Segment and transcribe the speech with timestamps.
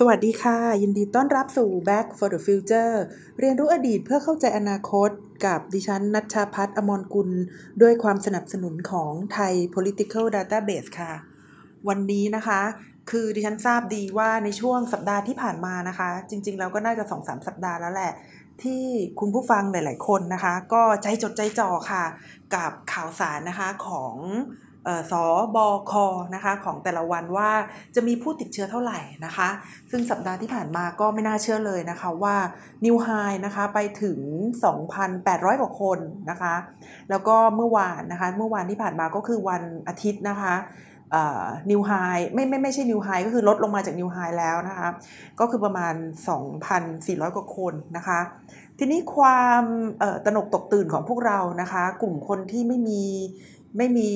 [0.00, 2.94] สวัสดีค่ะ ยินดีต้อนรับสู่ Back for the Future
[3.38, 5.10] เรียนรู้อดีตเพื่อเข้าใจอนาคต
[5.46, 7.30] กับดิฉันนัชชาพัฒน์อมรกุล
[7.82, 11.12] ด้วยความสนับสนุนของไทย Political Database ค่ะ
[11.88, 12.60] วันนี้นะคะ
[13.10, 18.12] คือดิฉันทราบดีว่าในช่วงสัปดาห์ที่ผ่านมานะคะ จริงๆแล้วก็น่าจะสองสามสัปดาห์แล้วแหละ
[18.62, 18.84] ที่
[19.20, 22.04] คุณผู้ฟังหลาย ๆ คนนะคะ ก็ใจจดใจจ่อค่ะ
[22.54, 24.16] กับข่าวสารนะคะของ
[25.10, 25.12] ส
[25.56, 25.58] บ
[25.90, 25.92] ค
[26.34, 27.50] นะคะของแต่ละวันว่า
[27.94, 29.48] จะมีผู้ติดเชื้อเท่าไหร่นะคะ
[29.90, 32.36] ซึ่งสัปดาห์ที่ผ่านมาก็ไม่น่าเชื่อเลยนะคะว่า
[32.84, 33.08] นิวไฮ
[33.44, 34.18] นะคะไปถึง
[34.90, 35.98] 2,800 กว่าคน
[36.30, 36.54] นะคะ
[37.10, 40.54] แล้วก็เมื่อวานนะคะเมื่อวานที่ผ่านมาก็คือวันอาทิตย์นะคะ
[41.70, 41.92] นิวไฮ
[42.34, 44.88] ไม่ไม่ไม่ใช่นิวไฮก็คือลดลงมาจากนิวไฮแล้วนะคะ
[45.40, 45.94] ก็คือประมาณ
[46.64, 48.20] 2,400 กว่าคนนะคะ
[48.78, 49.62] ทีนี้ความ
[50.24, 53.02] ตระหนกตกตื่นของพวกเรานะคะ กลุ่มคนที่ไม่มี
[53.78, 54.10] ไม่มี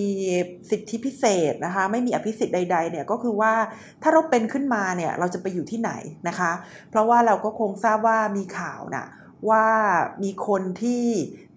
[0.71, 3.53] สิทธิพิเศษนะคะ ไม่มีอภิสิทธิ์ใดๆเนี่ยก็คือว่า
[4.03, 5.93] ถ้าเราเป็นขึ้นมาเนี่ยเราจะไปอยู่ที่ไหน
[6.29, 6.53] นะคะ
[6.91, 9.07] เพราะว่าเราก็คงทราบว่ามีข่าวนะ
[9.51, 9.67] ว่า
[10.23, 11.05] มีคนที่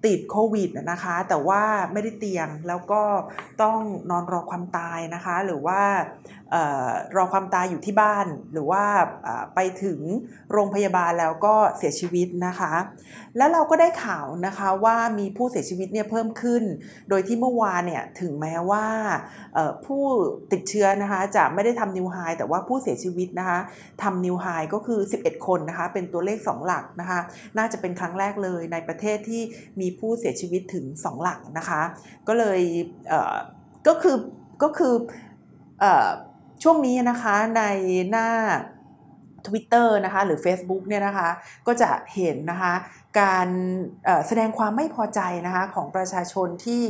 [0.05, 3.01] ติดโควิดนะคะ แต่ว่าไม่ได้เตียงแล้วก็
[3.61, 3.79] ต้อง
[4.09, 5.81] นอนรอความตายนะคะ หรือว่า
[7.15, 8.83] รอความตายอยู่ที่บ้าน หรือว่า
[9.55, 9.99] ไปถึง
[10.51, 12.73] โรงพยาบาลแล้วก็เสียชีวิตนะคะ
[13.37, 16.63] แล้วเราก็ได้ข่าวนะคะว่ามีผู้เสียชีวิตเนี่ยเพิ่มขึ้น
[17.09, 18.85] โดยที่เมื่อวานเนี่ยถึงแม้ว่า
[19.85, 20.03] ผู้
[20.51, 23.59] ติดเชื้อนะคะจะไม่ได้ทำนิวไฮแต่ว่าผู้เสียชีวิตนะคะ
[24.03, 27.19] ทำนิวไฮก็คือ 11 คนนะคะเป็นตัวเลข 2 หลักนะคะ
[27.57, 29.41] น่าจะเป็นครั้งแรกเลยในประเทศที่
[29.81, 31.81] มีผู้เสียชีวิตถึง 2 หลังนะคะ
[32.27, 32.61] ก็เลย
[33.88, 34.17] ก็คือ
[34.63, 34.94] ก็คือ
[36.63, 37.61] ช่วงนี้นะคะใน
[38.11, 38.30] หน้า
[39.47, 41.29] Twitter นะคะหรือ Facebook เนี่ยนะคะ
[41.67, 42.73] ก็จะเห็นนะคะ
[43.19, 43.47] การ
[44.28, 46.84] แสดงความไม่พอใจนะคะของประชาชนที่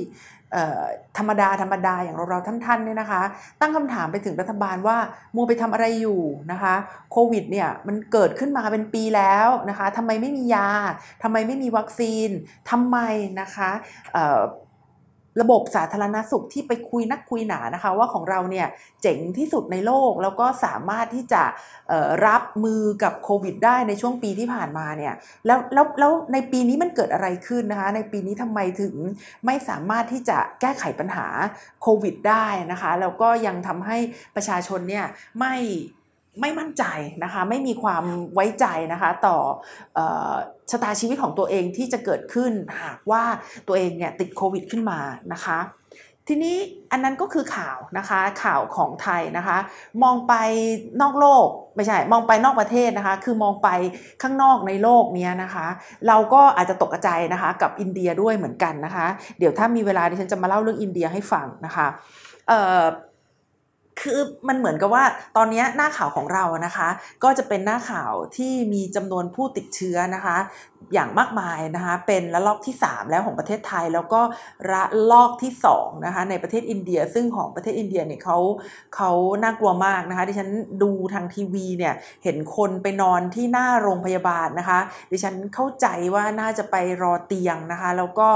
[1.18, 3.22] ธรรมดาธรรมดาอย่างเราเราท่านๆเนี่ยนะคะ
[3.62, 4.98] ตั้งคำถามไปถึงรัฐบาลว่า
[5.36, 6.22] มัวไปทำอะไรอยู่
[6.52, 6.76] นะคะ
[7.12, 10.70] โควิดเนี่ยมันเกิดขึ้นมาเป็นปีแล้วนะคะทำไมไม่มียา
[11.24, 12.30] ทำไมไม่มีวัคซีน
[12.72, 12.98] ทำไม
[13.42, 13.70] นะคะ
[15.42, 18.68] ระบบสาธารณสุขที่ไปคุยนักคุยหนานะคะ ว่าของเราเนี่ย
[19.02, 21.44] เจ๋งที่สุดในโลกแล้วก็สามารถที่จะ
[22.28, 25.14] รับมือกับโควิดได้ในช่วงปีที่ผ่านมาเนี่ย
[25.46, 28.96] แล้วแล้วแล้วในปีนี้มันเกิดอะไรขึ้นนะคะ ในปีนี้ทำไมถึง
[29.46, 31.28] ไม่สามารถที่จะแก้ไขปัญหา
[31.82, 33.98] โควิดได้นะคะแล้วก็ยังทำให้
[34.36, 35.06] ประชาชนเนี่ย
[35.40, 35.56] ไม่
[36.42, 36.84] ไม่มั่นใจ
[37.24, 39.38] นะคะไม่มีความไว้ใจนะคะต่อ
[40.72, 42.52] ชะตาชีวิตของตัวเองที่จะเกิดขึ้น
[42.82, 43.24] หากว่า
[43.68, 45.00] ตัวเองเนี่ยติดโควิดขึ้นมา
[45.34, 45.60] นะคะ
[46.30, 46.58] ทีนี้
[46.92, 49.58] อันนั้นก็คือข่าวนะคะข่าวของไทยนะคะ
[50.04, 50.34] มองไป
[51.02, 53.70] นอกโลกไม่ใช่มองไปนอกประเทศนะคะ คือมองไป
[54.22, 55.68] ข้างนอกในโลกนี้นะคะ
[56.08, 59.06] เราก็อาจจะตกใจนะคะกับอินเดียด้วยเหมือนกันนะคะ
[59.40, 61.88] เดี๋ยวถ้ามีเวลาดิฉันจะมาเล่าเรื่องอินเดียให้ฟังนะคะ
[64.02, 65.04] คือมันเหมือนกับว่า
[65.38, 66.90] ตอนนี้หน้าข่าวของเรานะคะ
[67.24, 70.38] ก็จะเป็นหน้าข่าวที่มีจำนวนผู้ติดเชื้อนะคะ
[70.94, 74.22] อย่างมากมายนะคะเป็นระลอกที่ 3 แล้วของประเทศไทย แล้วก็
[74.72, 78.38] ระลอกที่2นะคะในประเทศอินเดีย ซึ่งของประเทศอินเดียเนี่ยเขา
[78.96, 79.12] เขา
[79.44, 80.50] น่ากลัวมากนะคะ ดิฉัน
[80.84, 81.94] ดูทางทีวีเนี่ย
[82.24, 84.80] เห็นคนไปนอนที่หน้าโรงพยาบาลนะคะ
[85.12, 88.30] ดิฉันเข้าใจว่าน่าจะไปรอเตียงนะคะ แล้วก็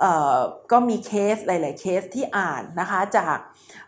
[0.00, 0.36] เอ่อ
[0.72, 3.38] ก็มีเคสหลาย ๆ เคสที่อ่านนะคะจาก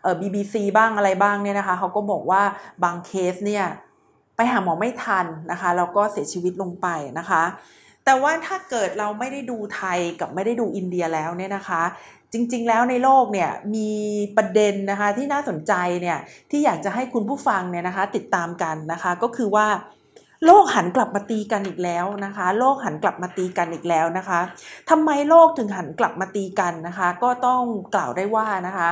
[0.03, 2.43] เอ่อ BBC บ้างอะไรบ้างเนี่ยนะคะเขาก็บอกว่า
[2.85, 3.65] บางเคสเนี่ย
[4.37, 6.87] ไปหาหมอไม่ทันนะคะแล้วก็เสียชีวิตลงไป
[7.19, 7.43] นะคะ
[8.05, 11.83] แต่ว่าถ้าเกิดเราไม่ได้ดูไทยกับไม่ได้ดูอินเดียแล้วเนี่ยนะคะ
[12.33, 13.91] จริงๆแล้วในโลกเนี่ยมี
[14.37, 16.19] ประเด็นนะคะที่น่าสนใจเนี่ย
[16.51, 19.67] ที่อยากจะให้คุณผู้ฟังเนี่ยนะคะติดตามกันนะคะก็คือว่า
[20.47, 24.41] โลกหันกลับมาตีกันอีกแล้วนะคะ โลกหันกลับมาตีกันอีกแล้วนะคะ
[24.91, 27.63] ทำไมโลกถึงหันกลับมาตีกันนะคะ ก็ต้อง
[27.95, 28.91] กล่าวได้ว่านะคะ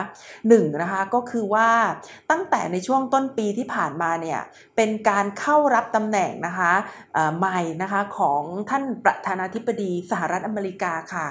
[0.48, 1.68] หนึ่งนะคะก็คือว่า
[2.30, 4.40] ตั้งแต่ในช่วงต้นปีที่ผ่านมาเนี่ย
[4.76, 6.72] เป็นการเข้ารับตำแหน่งนะคะ
[7.38, 11.26] ใหม่นะคะของท่านประธานาธิบดีสหรัฐอเมริกาค่ะ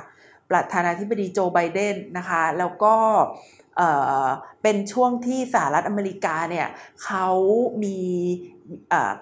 [0.49, 2.95] ประธานาธิบดีโจไบเดนนะคะแล้วก็
[4.63, 6.67] เป็นช่วงที่สหรัฐอเมริกาเนี่ย
[7.03, 7.27] เขา
[7.83, 7.97] มี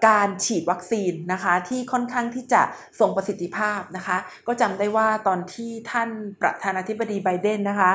[0.07, 2.62] การฉีดวัคซีนนะคะที่ค่อนข้างที่จะ
[3.00, 6.09] ทรงประสิทธิภาพนะคะ ก็จำได้ว่าตอนที่ท่าน
[6.42, 7.92] ประธานาธิบดีไบเดนนะคะ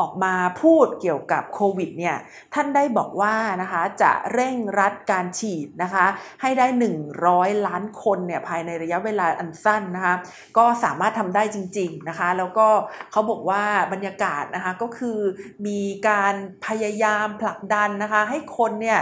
[0.00, 2.16] ออกมาพูดเกี่ยวกับโควิดเนี่ย
[2.54, 6.06] ท่านได้บอกว่านะคะจะเร่งรัดการฉีดนะคะ
[6.42, 6.66] ให้ได้
[7.16, 10.14] 100 ล้านคนเนี่ยภายในระยะเวลาอันสั้นนะคะ
[10.58, 12.68] ก็สามารถทำได้จริงๆนะคะแล้วก็
[13.12, 13.62] เขาบอกว่า
[13.92, 15.18] บรรยากาศนะคะก็คือ
[15.66, 16.34] มีการ
[16.66, 19.00] พยายามผลักดันนะคะให้คนเนี่ย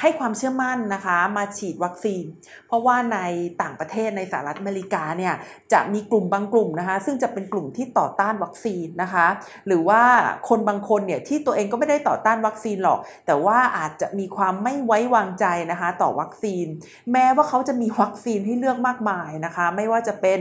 [0.00, 2.24] ให้ความเชื่อมั่นนะคะมาฉีดวัคซีน
[2.66, 3.18] เพราะว่าใน
[3.62, 5.34] ต่างประเทศในสหรัฐอเมริกาเนี่ย
[5.72, 9.26] จะมีกลุ่มบางกลุ่มนะคะ ซึ่งจะเป็นกลุ่มที่ต่อต้านวัคซีนนะคะ
[9.66, 10.02] หรือว่า
[10.48, 16.66] คนบางคนเนี่ยที่ตัวเองก็ไม่ได้ต่อต้านวัคซีนหรอก แต่ว่าอาจจะมีความไม่ไว้วางใจนะคะ ต่อวัคซีน
[17.12, 20.40] แม้ว่าเขาจะมีวัคซีนให้เลือกมากมายนะคะ ไม่ว่าจะเป็น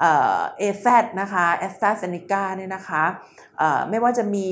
[0.00, 0.86] เอแซ
[1.20, 3.04] นะคะแอสตราเซเนกาเนี่ยนะคะ
[3.90, 4.48] ไม่ว่าจะมี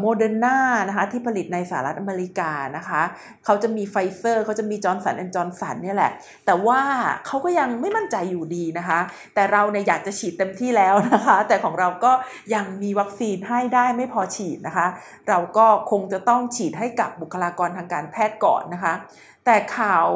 [0.00, 0.58] โมเดอร์นา
[0.88, 3.02] นะคะที่ผลิตในสหรัฐอเมริกานะคะ
[3.44, 6.10] เขาจะมีไฟเซอร์เขาจะมีจอร์นสันแอนด์จอร์นสันเนี่ยแหละ
[6.46, 6.80] แต่ว่า
[7.26, 9.00] เขาก็ยังไม่มั่นใจอยู่ดีนะคะ
[9.34, 12.12] แต่เราเนี่ยอยากจะฉีดเต็มที่แล้วนะคะ แต่ของเราก็
[12.54, 14.86] ยังมีวัคซีนให้ได้ไม่พอฉีดนะคะ
[15.28, 18.94] เราก็คงจะต้องฉีดให้กับบุคลากรทางการแพทย์ก่อนนะคะ
[19.46, 20.06] แต่ข่าว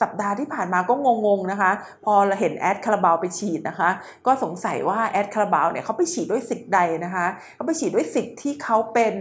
[0.00, 0.94] สัปดาห์ที่ผ่านมาก็
[1.26, 1.70] งงๆนะคะ
[2.04, 3.90] พอเราเห็นแอดคาราบาวไปฉีดนะคะ
[4.26, 9.14] ก็สงสัยว่าแอดคาราบาวเนี่ยเขาไปฉีดด้วยสิทธิ์ใดนะคะเขาไปฉีดด้วยสิทธิ์ที่เขาเป็น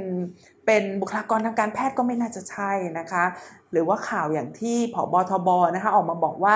[0.66, 3.24] เป็นบุคลากรทางการแพทย์ก็ไม่น่าจะใช่นะคะ
[3.72, 6.56] หรือว่าข่าวอย่างที่ผอบอทบนะคะออกมาบอกว่า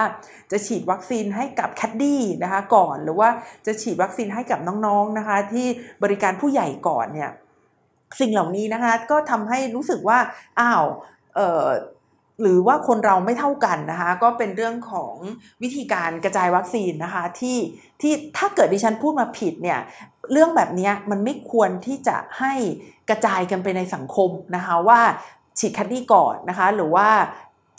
[0.51, 3.29] จะฉีดวัคซีนให้กับแคดดี้นะคะก่อนหรือว่า
[3.65, 5.67] จะฉีดวัคซีนให้กับน้องๆนะคะ ที่
[6.03, 7.31] บริการผู้ใหญ่ก่อนเนี่ย
[8.19, 10.19] สิ่งเหล่านี้นะคะก็ทำให้รู้สึกว่า
[10.59, 10.83] อ้าว
[11.35, 11.65] เออ
[12.41, 15.13] หรือว่าคนเราไม่เท่ากันนะคะ ก็เป็นเรื่องของ
[15.63, 17.57] วิธีการกระจายวัคซีนนะคะที่
[18.01, 19.79] ที่ถ้าเกิดดิฉันพูดมาผิดเนี่ย
[20.31, 22.53] เรื่องแบบนี้มันไม่ควรที่จะให้
[23.09, 24.99] กระจายกันไปในสังคมนะคะว่า
[25.59, 27.07] ฉีดแคดดี้ก่อนนะคะ หรือว่า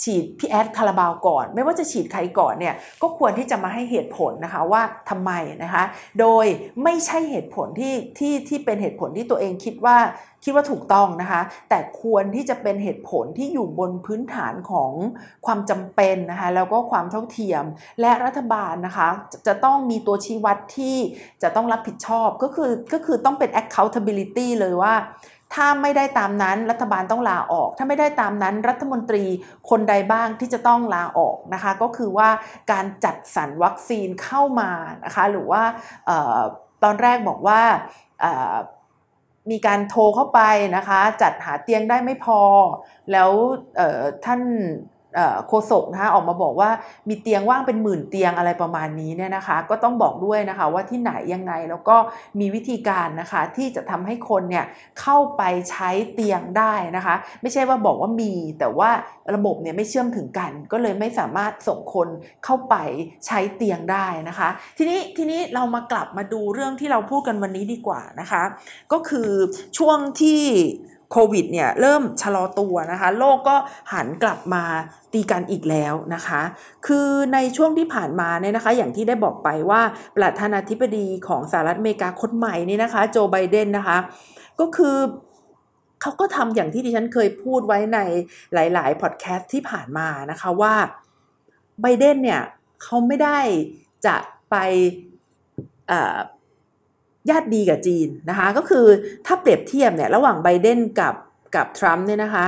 [0.02, 5.30] ฉีดพี่แอดคาราบาวก่อน ไม่ว่าจะฉีดใครก่อนเนี่ยก็ควรที่จะมาให้เหตุผลนะคะว่าทำไม
[5.62, 5.84] นะคะ
[6.20, 6.46] โดย
[6.84, 9.98] ไม่ใช่เหตุผลที่ที่ที่เป็นเหตุผลที่ตัวเองคิดว่า
[10.44, 14.92] คิดว่าถูกต้องนะคะ แต่ควรที่จะเป็นเหตุผลที่อยู่บนพื้นฐานของ
[15.46, 17.64] ความจำเป็นนะคะแล้วก็ความเท่าเทียม
[18.00, 19.08] และรัฐบาลนะคะ
[19.46, 20.96] จะต้องมีตัวชี้วัดที่
[21.42, 24.94] จะต้องรับผิดชอบก็คือก็คือต้องเป็น accountability เลยว่า
[25.54, 29.24] ถ้าไม่ได้ตามนั้นรัฐบาลต้องลาออก ถ้าไม่ได้ตามนั้นรัฐมนตรี
[29.70, 32.28] คนใดบ้างที่จะต้องลาออกนะคะ ก็คือว่า
[32.72, 34.70] การจัดสรรวัคซีนเข้ามา
[35.04, 35.62] นะคะหรือว่า
[36.84, 37.60] ตอนแรกบอกว่า
[39.50, 40.40] มีการโทรเข้าไป
[40.76, 42.40] นะคะ จัดหาเตียงได้ไม่พอ
[43.12, 43.30] แล้ว
[44.24, 44.40] ท่าน
[45.48, 46.70] โฆษกนะคะออกมาบอกว่า
[47.08, 51.96] มีเตียงว่างเป็นหมื่นเตียงอะไรประมาณนี้เนี่ยนะคะ ก็ต้องบอกด้วยนะคะว่าที่ไหนยังไงแล้วก็
[52.40, 54.64] มีวิธีการนะคะ ที่จะทำให้คนเนี่ย
[55.00, 58.90] เข้าไปใช้เตียงได้นะคะ ไม่ใช่ว่าบอกว่ามี แต่ว่า
[59.34, 62.08] ระบบเนี่ยไม่เชื่อมถึงกัน ก็เลยไม่สามารถส่งคน
[62.44, 62.74] เข้าไป
[63.26, 64.48] ใช้เตียงได้นะคะ
[64.78, 68.42] ทีนี้ทีนี้เรามากลับมาดูเรื่องที่เราพูดกันวันนี้ดีกว่านะคะ
[68.92, 69.30] ก็คือ
[69.78, 70.42] ช่วงที่
[71.12, 73.56] โควิดเนี่ยเริ่มชะลอตัวนะคะ โลกก็
[73.92, 74.64] หันกลับมา
[75.12, 76.42] ตีกันอีกแล้วนะคะ
[76.86, 79.80] คือในช่วงที่ผ่านมาเนี่ยนะคะ อย่างที่ได้บอกไปว่า
[80.16, 83.98] ประธานาธิบดีของสหรัฐอเมริกาคนใหม่นี่นะคะ โจไบเดนนะคะ
[84.60, 84.96] ก็คือ
[86.00, 87.98] เขาก็ทำอย่างที่ดิฉันเคยพูดไว้ใน
[88.54, 90.74] หลาย ๆ พอดแคสต์ที่ผ่านมานะคะว่า
[91.82, 92.42] ไบเดนเนี่ย
[92.82, 93.38] เขาไม่ได้
[94.06, 94.16] จะ
[94.50, 94.56] ไป
[97.30, 98.86] ญาติดีกับจีนนะคะก็คือ
[99.26, 101.14] ถ้าเปรียบเทียบเนี่ยระหว่างไบเดนกับ
[101.54, 102.46] กับทรัมป์เนี่ยนะคะ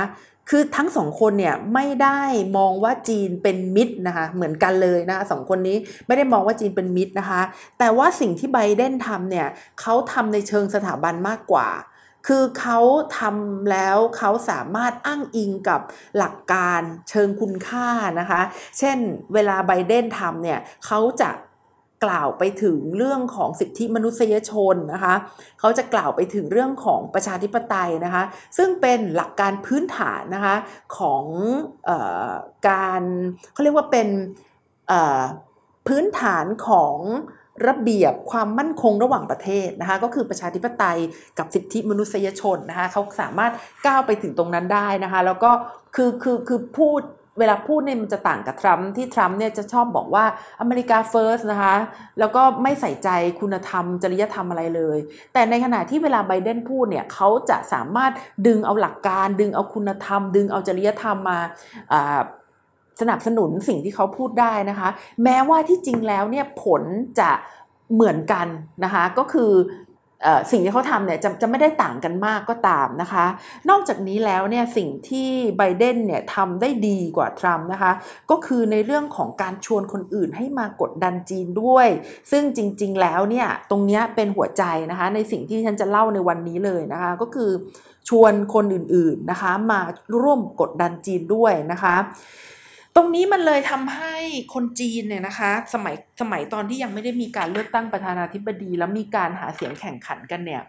[0.49, 2.21] คือทั้งสองคนเนี่ยไม่ได้
[2.57, 5.77] มองว่าจีนเป็นมิตรนะคะเหมือนกันเลยนะะสองคนนี้
[6.07, 7.41] ไม่ได้มองว่าจีนเป็นมิตรนะคะ
[7.79, 9.47] แต่ว่าสิ่งที่ไบเดนทำเนี่ย
[9.81, 11.69] เขาทำในเชิงสถาบันมากกว่า
[12.27, 12.79] คือเขา
[13.17, 15.81] ทำแล้วเขาสามารถอ้างอิงกับ
[16.17, 17.87] หลักการเชิงคุณค่า
[18.19, 18.41] นะคะ
[18.79, 18.97] เช่น
[19.33, 21.29] เวลาไบเดนทำเนี่ยเขาจะ
[22.05, 25.15] กล่าวไปถึงเรื่องของสิทธิมนุษยชนนะคะ
[25.59, 28.23] เขาจะกล่าวไปถึงเรื่องของประชาธิปไตยนะคะ
[28.57, 30.55] ซึ่งเป็นหลักการพื้นฐานนะคะ
[30.97, 31.23] ของ
[31.89, 31.91] อ
[32.29, 32.31] อ
[32.69, 33.01] การ
[33.53, 34.07] เขาเรียกว่าเป็น
[35.87, 36.97] พื้นฐานของ
[37.67, 40.99] ระเบียบความมั่นคงระหว่างประเทศนะคะก็คือประชาธิปไตย
[41.37, 43.51] กับสิทธิมนุษยชนนะคะเขาสามารถ
[43.85, 45.51] ก้าวไปถึงตรงนั้นได้นะคะแล้วก็
[45.95, 47.01] คือคือคือพูด
[47.39, 50.25] เวลาพูดเนี่ยมันจะต่างกับทรัมป์ที่ทรัมป์เนี่ยจะชอบบอกว่า
[50.61, 51.75] อเมริกาเฟิร์สนะคะ
[52.19, 54.97] แล้วก็ไม่ใส่ใจคุณธรรม จริยธรรมอะไรเลย
[55.33, 58.11] แต่ในขณะที่เวลาไบเดนพูดเนี่ยเขาจะสามารถ
[58.47, 61.39] ดึงเอาหลักการ ดึงเอาคุณธรรม ดึงเอาจริยธรรมมา
[63.01, 64.89] สนับสนุนสิ่งที่เขาพูดได้นะคะ
[65.23, 66.83] แม้ว่าที่จริงแล้วเนี่ยผล
[67.19, 67.31] จะ
[67.93, 68.47] เหมือนกัน
[68.83, 69.51] นะคะ ก็คือ
[70.51, 73.25] สิ่งที่เขาทำเนี่ยจะจะไม่ได้ต่างกันมากก็ตามนะคะ
[73.69, 77.91] นอกจากนี้แล้วเนี่ยสิ่งที่ไบเดนเนี่ยทำได้ดีกว่าทรัมป์นะคะ
[78.29, 81.87] ก็คือในเรื่องของการชวนคนอื่นให้มากดดันจีนด้วย
[82.31, 87.51] ซึ่งจริงๆแล้วเนี่ยตรงนี้เป็นหัวใจนะคะในสิ่งที่ฉันจะเล่าในวันนี้เลยนะคะ ก็คือ
[88.09, 89.79] ชวนคนอื่นๆนะคะ มา
[90.21, 91.95] ร่วมกดดันจีนด้วยนะคะ
[92.97, 94.15] ตรงนี้มันเลยทำให้
[94.53, 100.63] คนจีนเนี่ยนะคะ สมัยสมัยตอนที่ยังไม่ได้มีการเลือกตั้งประธานาธิบดี แล้วมีการหาเสียงแข่งขันกันเนี่ย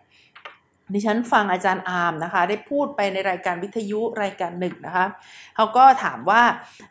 [0.92, 5.06] ดิฉันฟังอาจารย์อาร์มนะคะ ได้พูดไปในรายการวิทยุรายการหนึ่งนะคะ
[5.56, 6.42] เขาก็ถามว่า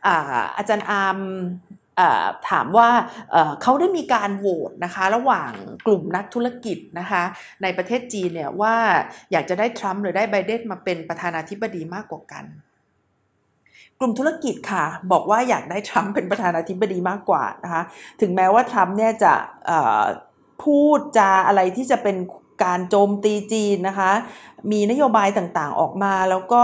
[0.05, 1.17] อาอาจารย์อาร์ม
[2.49, 2.89] ถามว่า
[3.61, 5.51] เขาได้มีการโหวตนะคะ ระหว่าง
[5.85, 7.23] กลุ่มนักธุรกิจนะคะ
[7.63, 8.75] ในประเทศจีนเนี่ยว่า
[9.31, 12.45] อยากจะได้ทรัมป์หรือได้ไบเดนมาเป็นประธานาธิบดีมากกว่ากัน
[13.99, 17.81] กลุ่มธุรกิจค่ะ บอกว่าอยากได้ทรัมป์เป็นประธานาธิบดีมากกว่านะคะ
[18.21, 19.33] ถึงแม้ว่าทรัมป์เนี่ยจะ
[20.63, 22.17] พูดจาอะไรที่จะเป็น
[22.63, 24.11] การโจมตีจีนนะคะ
[24.71, 26.63] มีนโยบายต่างๆออกมาแล้วก็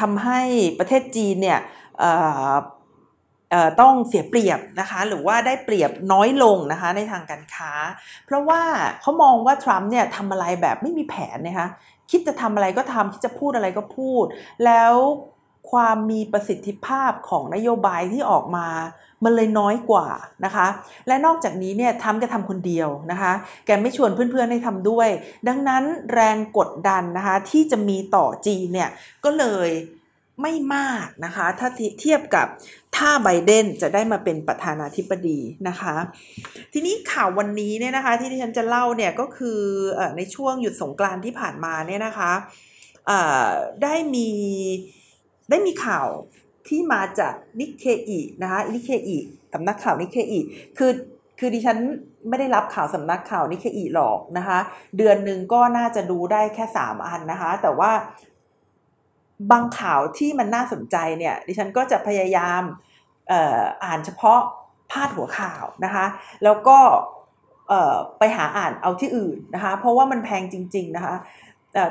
[0.00, 0.40] ทำให้
[0.78, 1.60] ประเทศจีนเนี่ย
[3.80, 7.72] ต้องเสียเปรียบนะคะหรือว่าได้เปรียบน้อยลงนะคะในทางการค้า
[8.26, 8.62] เพราะว่า
[9.00, 11.68] เขามองว่าทรัมป์เนี่ยทำอะไรแบบไม่มีแผนนะคะ
[12.10, 14.24] คิดจะทำอะไรก็ทำคิดจะพูดอะไรก็พูด
[14.64, 14.94] แล้ว
[15.70, 18.68] ความมีประสิทธิภาพของนโยบายที่ออกมา
[19.24, 20.08] มันเลยน้อยกว่า
[20.44, 20.66] นะคะ
[21.06, 23.32] และนอกจากนี้เนี่ยทำจะทำคนเดียวนะคะ
[23.66, 25.08] แกไม่ชวนเพื่อนๆให้ทำด้วย
[25.48, 28.90] ดังนั้นแรงกดดันนะคะที่จะมีต่อจีนเนี่ย
[29.24, 29.70] ก็เลย
[30.42, 31.68] ไม่มากนะคะ ถ้า
[32.00, 32.46] เทียบกับ
[32.96, 35.38] ถ้าไบเดนจะได้มาเป็นประธานาธิบดี
[35.68, 35.94] นะคะ
[36.72, 39.60] ทีนี้ข่าววันนี้เนี่ยนะคะ ที่ที่ฉันจะเล่าเนี่ยก็คือ
[40.16, 42.32] ในช่วงหยุดสงกรานที่ผ่านมาเนี่ยนะคะ
[43.82, 44.30] ได้มี
[45.50, 46.08] ได้มีข่าว
[46.68, 49.18] ที่มาจากนิเคอีนะคะนิเคอี
[49.52, 50.40] สำนักข่าวนิเคอี
[50.78, 50.92] คือ
[51.38, 51.78] คือดิฉัน
[52.28, 54.58] ไม่ได้รับข่าวสำนักข่าวนิเคอีหรอกนะคะ
[54.96, 57.92] เดือนหนึ่งก็น่าจะดูได้แค่สามอันนะคะ แต่ว่า
[59.50, 62.62] บางข่าวที่มันน่าสนใจเนี่ยดิฉันก็จะพยายาม
[63.84, 64.40] อ่านเฉพาะ
[64.90, 66.06] พาดหัวข่าวนะคะ
[66.44, 66.78] แล้วก็
[68.18, 71.14] ไปหาอ่านเอาที่อื่นนะคะ เพราะว่ามันแพงจริง ๆ นะคะ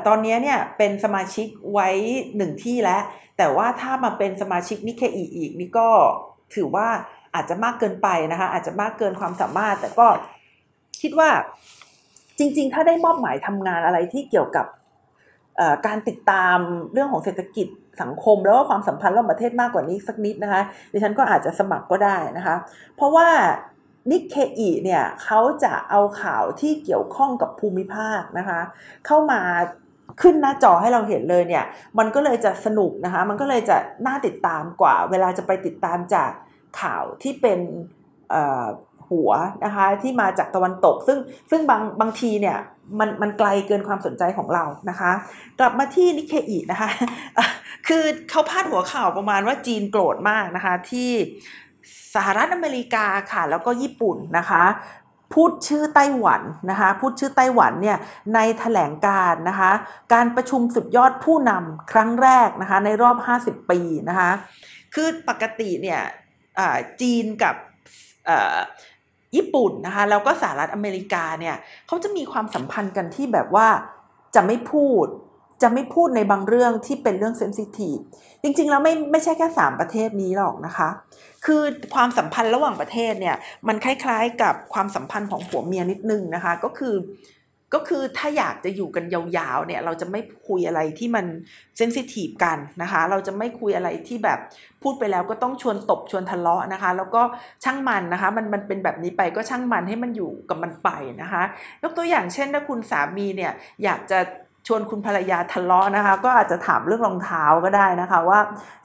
[0.06, 1.88] ตอนนี้เนี่ยเป็นสมาชิกไว้
[2.36, 3.02] หนึ่งที่แล้ว
[3.38, 5.88] แต่ว่าถ้ามาเป็นสมาชิกนิเคอีอีกนี่ก็
[6.54, 6.88] ถือว่า
[7.34, 10.06] อาจจะมากเกินไปนะคะ อาจจะมากเกินความสามารถ แต่ก็
[11.02, 11.30] คิดว่า
[12.38, 14.66] จริง ๆ ถ้าได้มอบหมายทำงานอะไรที่เกี่ยวกับ
[15.86, 16.58] การติดตาม
[16.92, 17.66] เรื่องของเศรษฐกิจ
[18.02, 20.62] สังคม แล้วก็ความสัมพันธ์ระหว่างประเทศมากกว่านี้สักนิดนะคะ
[20.92, 22.56] ดิฉันก็อาจจะสมัครก็ได้นะคะ
[22.96, 23.28] เพราะว่า
[24.10, 28.60] นิกเคอีเนี่ยเขาจะเอาข่าวที่เกี่ยวข้องกับภูมิภาคนะคะ
[29.06, 29.40] เข้ามา
[30.22, 31.64] ขึ้นหน้าจอให้เราเห็นเลยเนี่ย
[31.98, 36.30] มันก็เลยจะสนุกนะคะ มันก็เลยจะน่าติดตามกว่า เวลาจะไปติดตามจาก
[36.80, 37.60] ข่าวที่เป็น
[39.08, 39.30] หัว
[39.64, 41.18] นะคะที่มาจากตะวันตก ซึ่ง
[41.50, 42.58] ซึ่งบางบางทีเนี่ย
[42.98, 45.12] มันมันไกลเกินความสนใจของเรานะคะ
[45.58, 46.90] กลับมาที่นิเคอีนะคะ
[47.88, 51.10] คือเขาพาดหัวข่าวประมาณว่าจีนโกรธมากนะคะที่
[52.14, 54.64] สหรัฐอเมริกาค่ะ แล้วก็ญี่ปุ่นนะคะ
[55.34, 57.98] พูดชื่อไต้หวันนะคะพูดชื่อไต้หวันเนี่ย
[58.34, 59.72] ในถแถลงการนะคะ
[60.12, 63.16] การประชุมสุดยอดผู้นำครั้งแรกนะคะในรอบ
[63.62, 64.30] 50 ปีนะคะ
[64.94, 66.00] คือปกติเนี่ย
[67.00, 67.54] จีนกับ
[69.36, 73.68] ญี่ปุ่นนะคะแล้วก็สหรัฐอเมริกาเนี่ยเขาจะมีความสัมพันธ์กันที่แบบว่า
[74.34, 75.06] จะไม่พูด
[75.62, 77.96] จะไม่พูดในบางเรื่องที่เป็นเรื่องเซนซิทีฟ
[78.42, 80.88] จริงๆ แล้วไม่ไม่ใช่แค่ 3 ประเทศนี้หรอกนะคะ
[81.44, 81.62] คือ
[81.94, 83.36] ความสัมพันธ์ระหว่างประเทศเนี่ย
[83.68, 86.96] มันคล้ายๆกับความสัมพันธ์ของผัวเมียนิดนึงนะคะ ก็คือ
[87.76, 91.26] ก็คือถ้าอยากจะอยู่กันยาวๆเนี่ยเราจะไม่คุยอะไรที่มัน
[91.76, 94.38] เซนซิทีฟกันนะคะ เราจะไม่คุยอะไรที่แบบ
[94.82, 97.22] พูดไปแล้วก็ต้องชวนตบชวนทะเลาะนะคะ แล้วก็
[97.64, 100.88] ช่างมันนะคะ มันมันเป็นแบบนี้ไปก็ช่างมันให้มันอยู่กับมันไป
[101.22, 101.42] นะคะ
[101.82, 103.52] ยกตัวอย่างเช่นถ้าคุณสามีเนี่ย
[103.84, 104.18] อยากจะ
[104.66, 108.38] ชวนคุณภรรยาทะเลาะนะคะ ก็อาจจะถามเรื่องรองเท้าก็ได้นะคะ ว่า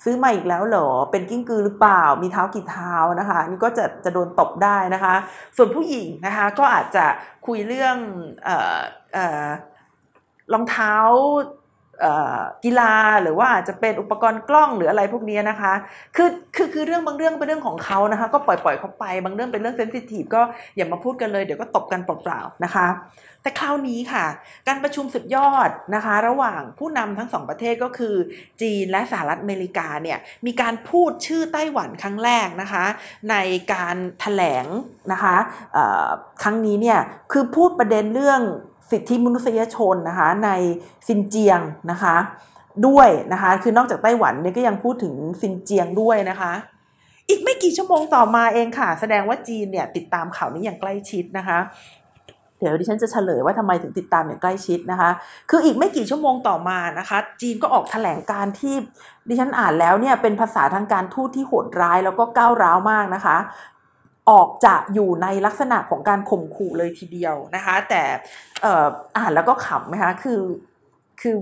[0.04, 5.16] ซื้อมาอีกแล้วเหรอเป็นกิ้งกือหรือเปล่า มีเท้ากี่เท้านะคะนี่ก็จะจะโดนตบได้นะคะ
[5.58, 7.06] ส่วนผู้หญิงนะคะก็อาจจะ
[7.48, 7.98] คุยเรื่อง
[8.48, 8.78] ออ
[9.16, 9.48] ออ
[10.54, 10.94] รองเท้า
[12.64, 15.74] กีฬาหรือว่าจะเป็นอุปกรณ์กล้องหรืออะไรพวกนี้นะคะ
[16.16, 20.42] คือคือคือเรื่องบางเรื่องเป็นเรื่องของเขานะคะ ก็ปล่อยปล่อยเขาไปบางเรื่องเป็นเรื่องเซนซิทีฟก็
[20.76, 22.88] อย่ามาพูดกันเลยเดี๋ยวก็ตบกันเปล่าๆนะคะ
[23.44, 24.26] แต่คราวนี้ค่ะ
[24.68, 28.16] การประชุมสุดยอดนะคะ ระหว่างผู้นำทั้งสองประเทศก็คือ
[28.62, 32.86] จีนและสหรัฐอเมริกาเนี่ยมีการพูดชื่อไต้หวันครั้งแรกนะคะ
[33.32, 33.36] ใน
[33.74, 34.66] การถแถลง
[35.12, 35.36] นะคะ
[36.44, 37.00] ครั้งนี้เนี่ย
[37.32, 38.42] คือพูดประเด็นเรื่อง
[38.92, 40.50] สิทธิมนุษยชนนะคะใน
[41.08, 41.60] ซินเจียง
[41.92, 42.16] นะคะ
[42.88, 46.54] ด้วยนะคะคือนอกจากไต้หวันเนี่ยก็ยังพูดถึงซินเจียงด้วยนะคะ
[47.30, 51.60] อีกไม่กี่ชั่วโมงต่อมาเองค่ะ แสดงว่าจีนเนี่ยติดตามข่าวนี้อย่างใกล้ชิดนะคะ
[52.60, 55.10] เดี๋ยวดิฉันจะเฉลยว่าทำไมถึงติดตามอย่างใกล้ชิดนะคะ
[55.50, 58.76] คืออีกไม่กี่ชั่วโมงต่อมานะคะ จีนก็ออกแถลงการที่
[59.28, 63.38] ดิฉันอ่านแล้วเนี่ยเป็นภาษาทางการทูตที่โหดร้ายแล้วก็ก้าวร้าวมากนะคะ
[64.30, 68.04] ออกจะอยู่ในลักษณะของการข่มขู่เลยทีเดียวนะคะ แต่
[69.18, 70.42] อ่านแล้วก็ขำไหมคะคือ
[71.22, 71.36] คือ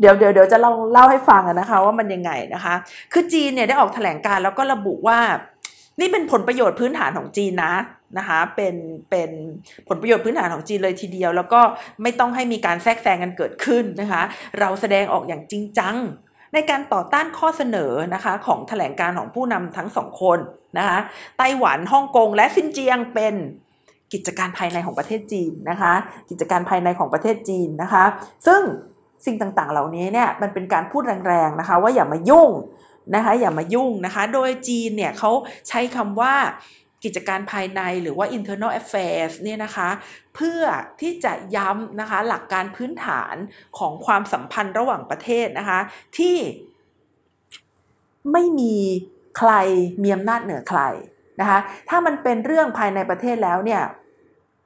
[0.00, 2.74] เดี๋ยวเดี๋ยวเดี๋ยวจะลองเล่าให้ฟังนะคะว่ามันยังไงนะคะ
[3.12, 5.18] คือจีนเนี่ยได้ออกแถลงการแล้วก็ระบุว่า
[6.00, 7.74] นี่เป็นผลประโยชน์พื้นฐานของจีนนะ
[8.18, 8.74] นะคะเป็น
[9.10, 9.30] เป็น
[9.88, 11.60] ผลประโยชน์พื้นฐานของจีนเลยทีเดียว แล้วก็
[12.02, 14.22] ไม่ต้องให้มีการแทรกแซงกันเกิดขึ้นนะคะ
[14.60, 15.96] เราแสดงออกอย่างจริงจัง
[16.56, 20.38] ในการต่อต้านข้อเสนอนะคะของแถลงการของผู้นำทั้งสองคน
[20.78, 20.98] นะคะ
[21.38, 23.34] ไต้หวันฮ่องกงและซินเจียงเป็น
[24.12, 25.92] กิจการภายในของประเทศจีนนะคะ
[26.30, 28.04] กิจการภายในของประเทศจีนนะคะ
[28.46, 28.60] ซึ่ง
[29.26, 32.50] สิ่งต่างๆ เหล่านี้เนี่ยมันเป็นการพูดแรงๆนะคะว่าอย่ามายุ่ง
[33.14, 35.30] นะคะอย่ามายุ่งนะคะ โดยจีนเนี่ยเขา
[35.68, 36.34] ใช้คำว่า
[37.04, 39.88] กิจการภายในหรือว่า internal affairs เนี่ยนะคะ
[40.34, 40.62] เพื่อ
[41.00, 43.34] ที่จะย้ำนะคะหลักการพื้นฐาน
[43.78, 45.80] ของความสัมพันธ์ระหว่างประเทศนะคะ
[46.18, 46.36] ที่
[48.32, 48.74] ไม่มี
[49.38, 49.52] ใคร
[50.02, 50.80] มีอำนาจเหนือใคร
[51.40, 53.82] นะคะถ้ามันเป็นเรื่องภายในประเทศแล้วเนี่ย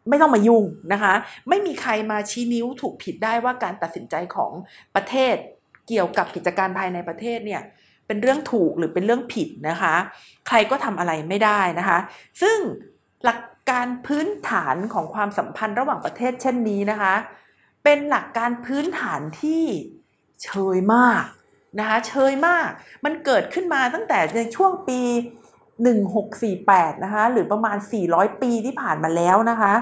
[0.09, 1.15] ไม่ต้องมายุ่งนะคะ
[1.49, 4.53] ไม่มีใครมาชี้นิ้วถูกผิดได้ว่าการตัดสินใจของ
[4.95, 5.37] ประเทศ
[5.89, 7.63] เกี่ยวกับกิจการภายในประเทศเนี่ย
[8.11, 9.95] เป็นเรื่องถูกหรือเป็นเรื่องผิดนะคะ
[10.49, 11.99] ใครก็ทำอะไรไม่ได้นะคะ
[12.43, 12.59] ซึ่ง
[13.25, 13.41] หลัก
[13.71, 17.15] การพื้นฐานของความสัมพันธ์ระหว่างประเทศเช่นนี้นะคะ
[17.85, 19.65] เป็นหลักการพื้นฐานที่
[20.45, 21.25] เชยมาก
[21.79, 22.69] นะคะเชยมาก
[23.05, 25.01] มันเกิดขึ้นมาตั้งแต่ในช่วงปี
[26.23, 27.77] 1648 นะคะ หรือประมาณ
[28.11, 29.73] 400 ปีที่ผ่านมาแล้วนะคะ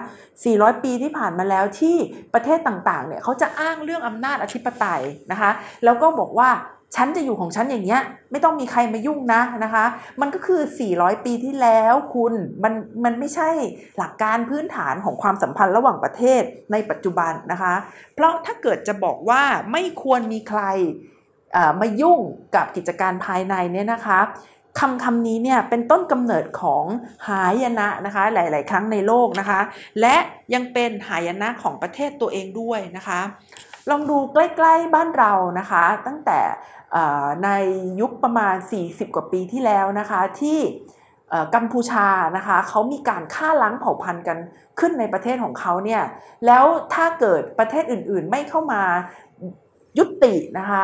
[0.43, 1.97] 400 ปีที่ผ่านมาแล้วที่
[2.35, 5.51] ประเทศต่างๆ เนี่ยเขาจะอ้างเรื่องอำนาจอธิปไตยนะคะ
[5.85, 6.51] แล้วก็บอกว่า
[6.97, 9.85] ฉันจะอยู่ของฉันอย่างเงี้ยไม่ต้องมีใครมายุ่งนะนะคะ
[10.21, 10.61] มันก็คือ
[10.93, 13.51] 400 ปีที่แล้วคุณมันมันไม่ใช่
[13.99, 16.43] หลักการพื้นฐานของความสัมพันธ์ระหว่างประเทศ
[16.73, 17.75] ในปัจจุบันนะคะ
[18.15, 19.43] เพราะถ้าเกิดจะบอกว่า
[19.73, 20.63] ไม่ควรมีใคร
[21.81, 22.21] มายุ่ง
[22.55, 24.21] กับกิจการภายในเนี่ยนะคะ
[24.81, 26.85] คำคำนี้เนี่ยเป็นต้นกำเนิดของ
[27.29, 29.61] หายนะนะคะหลาย ๆ ครั้งในโลกนะคะ
[30.01, 30.17] และ
[30.55, 33.21] ยังเป็นหายนะของประเทศตัวเองด้วยนะคะ
[33.91, 36.41] ลองดูใกล้ ๆ บ้านเรานะคะ ตั้งแต่
[37.45, 37.51] ใน
[38.01, 40.59] ยุคประมาณ 40 กว่าปีที่แล้วนะคะที่
[41.55, 44.39] กัมพูชานะคะเขามีการฆ่าล้างเผ่าพันธุ์กัน
[44.79, 46.03] ขึ้นในประเทศของเขาเนี่ย
[46.47, 46.65] แล้ว
[46.95, 48.83] ถ้าเกิดประเทศอื่นๆไม่เข้ามา
[49.99, 50.83] ยุตินะคะ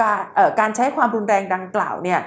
[0.00, 0.20] การ
[0.60, 2.20] การใช้ความรุนแรงดังกล่าวเนี่ย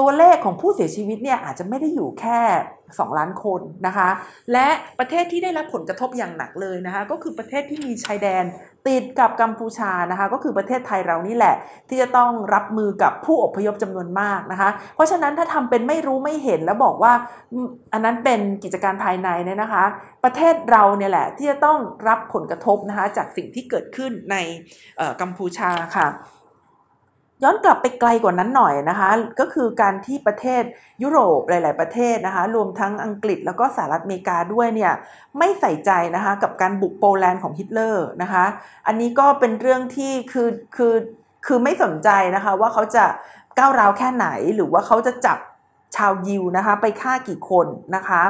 [0.00, 2.40] ตัวเลขของผู้เสียชีวิตเนี่ยอาจจะไม่ได้อยู่แค่
[2.78, 4.08] 2 ล้านคนนะคะ
[4.52, 4.66] และ
[4.98, 8.44] ประเทศที่ได้รับผลกระทบอย่างหนักเลยนะคะก็คือประเทศที่มีชายแดน
[8.88, 11.54] ติดกับกัมพูชานะคะ ก็คือประเทศไทยเรานี่แหละ
[11.88, 17.12] ที่จะต้องรับมือกับผู้อพยพจำนวนมากนะคะ เพราะฉะนั้นถ้าทำเป็นไม่รู้ไม่เห็นแล้วบอกว่า
[17.92, 19.84] อันนั้นเป็นกิจการภายในเนี่ยนะคะ
[20.24, 24.36] ประเทศเราเนี่ยแหละที่จะต้องรับผลกระทบนะคะจากสิ่งที่เกิดขึ้นใน
[25.20, 26.06] กัมพูชาค่ะ
[27.44, 30.62] ย้อนกลับไปไกลกว่านั้นหน่อยนะคะ ก็คือการที่ประเทศ
[31.02, 34.92] ยุโรปหลาย ๆ ประเทศนะคะ รวมทั้งอังกฤษแล้วก็สหรัฐอเมริกาด้วยเนี่ย
[35.38, 38.44] ไม่ใส่ใจนะคะกับการบุกโปแลนด์ของฮิตเลอร์นะคะ
[38.86, 40.94] อันนี้ก็เป็นเรื่องที่คือคือ
[41.46, 43.04] คือไม่สนใจนะคะว่าเขาจะ
[43.58, 45.38] ก้าวร้าวแค่ไหนหรือว่าเขาจะจับ
[45.96, 48.22] ชาวยิวนะคะไปฆ่ากี่คนนะคะ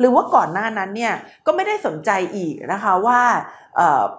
[0.00, 1.14] หรือว่าก่อนหน้านั้นเนี่ย
[1.46, 3.20] ก็ไม่ได้สนใจอีกนะคะว่า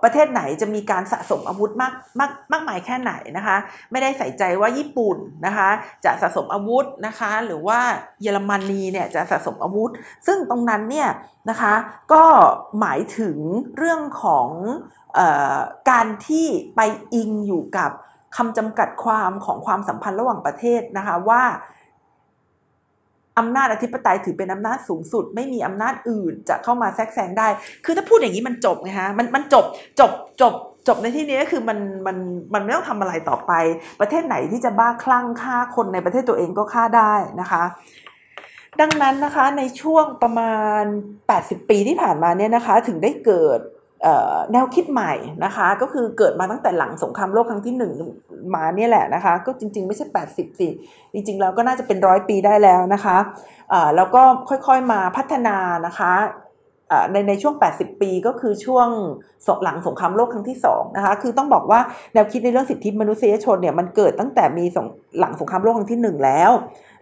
[0.03, 3.57] ประเทศไหนจะมีการสะสมอาวุธมากมากมากมายแค่ไหนนะคะ
[3.91, 5.69] ไม่ได้ใส่ใจว่าญี่ปุ่นนะคะ
[6.05, 7.79] จะสะสมอาวุธนะคะ หรือว่า
[8.21, 9.91] เยอรมนีเนี่ยจะสะสมอาวุธ
[10.27, 11.09] ซึ่งตรงนั้นเนี่ย
[11.49, 11.73] นะคะ
[12.13, 12.23] ก็
[12.79, 13.37] หมายถึง
[13.77, 14.47] เรื่องของ
[15.17, 15.19] อ
[15.89, 16.81] การที่ไป
[17.13, 17.91] อิงอยู่กับ
[18.37, 21.43] คำจำกัดความของความสัมพันธ์ระหว่างประเทศนะคะว่า
[23.39, 27.47] อำนาจอธิปไตยถือเป็นอำนาจสูงสุด ไม่มีอำนาจอื่นจะเข้ามาแทรกแซงได้
[27.85, 29.65] คือถ้าพูดอย่างนี้มันจบไงฮะมันมันจบ
[29.99, 30.53] จบจบ
[30.87, 32.17] จบในที่นี้ก็คือมันมัน
[32.53, 33.51] มันไม่ต้องทำอะไรต่อไป
[33.99, 37.63] ประเทศไหนที่จะบ้าคลั่งฆ่าคนในประเทศตัวเองก็ฆ่าได้นะคะ
[38.81, 40.83] ดังนั้นนะคะในช่วงประมาณ
[41.27, 43.59] 80 ปีที่ผ่านมาเนี่ยนะคะ ถึงได้เกิด
[44.51, 45.13] แนวคิดใหม่
[45.45, 47.93] นะคะ ก็คือเกิดมาตั้งแต่หลังสงครามโลกครั้งที่หนึ่ง
[48.55, 50.67] มาเนี่ยแหละนะคะ ก็จริง ๆ ไม่ใช่ 80สิ
[51.13, 53.17] จริงๆแล้วก็น่าจะเป็นร้อยปีได้แล้วนะคะ
[53.95, 56.13] แล้วก็ค่อยๆมาพัฒนานะคะ
[57.11, 58.87] ในในช่วง 80 ปีก็คือช่วง
[59.63, 61.79] หลังสงครามโลกครั้งที่2นะคะคือต้องบอกว่า
[62.13, 64.65] แนวคิดในเรื่องสิทธิมนุษยชนเนี่ยมันเกิดตั้งแต่มี
[65.19, 66.51] หลังสงครามโลกครั้งที่ 1 แล้ว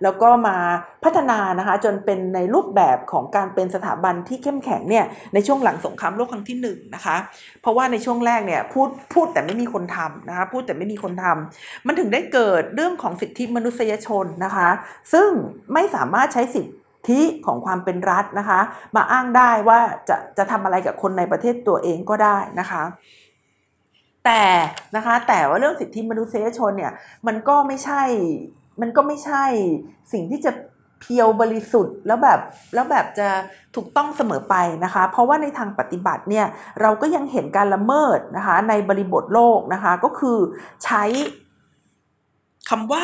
[0.04, 0.58] แล้วก็มา
[1.04, 7.18] พัฒนานะคะจนเป็นในรูปแบบของการเป็นสถาบันที่เข้มแข็งเนี่ยในช่วงหลังสงครามโลกครั้งที่1นนะคะ
[7.62, 14.70] เพราะว่าในช่วงแรกเนี่ยพูดพูดแต่ไม่มีคนทำนะคะพูดแต่ไม่มีคนทำมันถึงได้เกิดเรื่องของสิทธิมนุษยชนนะคะ
[15.14, 15.30] ซึ่ง
[15.74, 16.72] ไม่สามารถใช้สิทธิ
[17.46, 18.60] ของความเป็นรัฐนะคะ
[18.96, 22.84] มาอ้างได้ว่าจะจะทำอะไรกับคนในประเทศตัวเองก็ได้นะคะ
[24.26, 24.44] แต่
[24.96, 26.94] นะคะแต่ว่าเรื่องสิทธิมนุษยชนเนี่ย
[27.28, 28.04] มันก็ไม่ใช่
[28.82, 29.44] มันก็ไม่ใช่
[30.14, 30.52] สิ่งที่จะ
[31.02, 32.40] เพียวบริสุทธิ์แล้วแบบ
[32.74, 33.28] แล้วแบบจะ
[33.76, 36.46] ถูกต้องเสมอไปนะคะ เพราะว่าในทางปฏิบัติเนี่ย
[36.82, 40.38] เราก็ยังเห็นการละเมิดนะคะในบริบทโลกนะคะก็คือ
[40.86, 41.04] ใช้
[42.70, 43.04] คำว่า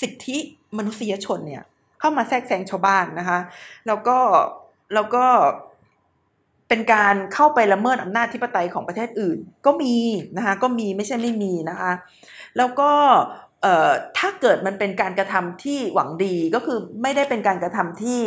[0.00, 0.36] สิทธิ
[0.76, 1.62] มนุษยชนเนี่ย
[2.06, 3.38] เข้ามาแทรกแซงชาวบ้านนะคะ
[3.86, 4.18] แล้วก็
[4.94, 5.24] แล้วก็
[6.68, 9.96] เป็นการเข้าไปละเมิดอำนาจธิปไตยของประเทศอื่น ก็มี
[10.36, 11.92] นะคะก็มีไม่ใช่ไม่มีนะคะ
[12.56, 12.90] แล้วก็
[14.18, 18.20] ถ้าเกิดมันเป็นการกระทำที่หวังดีก็คือไม่ได้เป็นการกระทำที่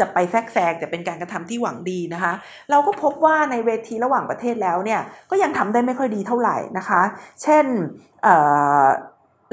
[0.00, 2.32] จะไปแทรกแซงแต่เป็นการกระทำที่หวังดีนะคะ
[2.70, 7.02] เราก็พบว่าในเวทีระหว่างประเทศแล้วเนี่ยก็ยังทำได้ไม่ค่อยดีเท่าไหร่นะคะ
[7.42, 7.64] เช่น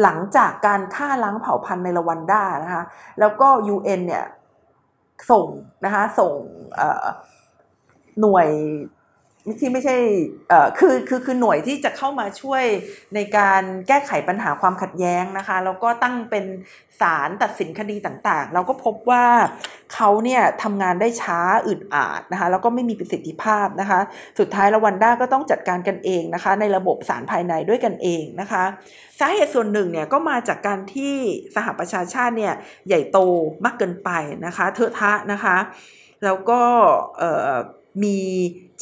[0.02, 2.84] หลังจากการฆ่าล้างเผ่าพันธุ์ในรวันด้านะคะ
[3.20, 4.26] แล้วก็ UN เนี่ย
[5.32, 5.48] ส่ง
[5.86, 6.34] นะคะส่ง
[8.22, 8.48] หน่วย
[9.60, 9.96] ที่ไม่ใช่
[10.50, 12.64] เอ่อคือคือคือหน่วยที่จะเข้ามาช่วย
[13.16, 16.46] ในการแก้ไขปัญหาความขัดแย้งนะคะ แล้วก็ตั้งเป็น
[17.02, 19.26] ศาลตัดสินคดีต่างๆ เราก็พบว่า
[19.94, 24.00] เขาเนี่ยทำงานได้ช้าอึดอาดนะคะ แล้วก็ไม่มีประสิทธิภาพนะคะ
[24.40, 28.64] สุดท้ายละวันด้าก็ต้องจัดการกันเองนะคะ ในระบบศาลภายในด้วยกันเองนะคะ
[29.20, 31.16] สาเหตุส่วนหนึ่งเนี่ยก็มาจากการที่
[31.56, 32.54] สหประชาชาติเนี่ย
[32.88, 33.18] ใหญ่โต
[33.66, 34.10] มากเกินไป
[34.46, 35.58] นะคะเทอะทะนะคะ
[36.24, 36.62] แล้วก็
[38.04, 38.20] มี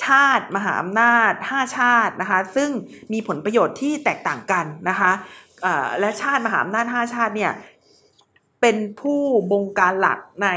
[0.06, 2.70] ชาติมหาอำนาจ 5 ชาตินะคะซึ่ง
[3.14, 5.12] มีผลประโยชน์ที่แตกต่างกันนะคะ
[6.00, 7.52] และชาติมหาอำนาจ 5 ชาติเนี่ย
[8.62, 9.20] เป็นผู้
[9.52, 10.48] บงการหลักใน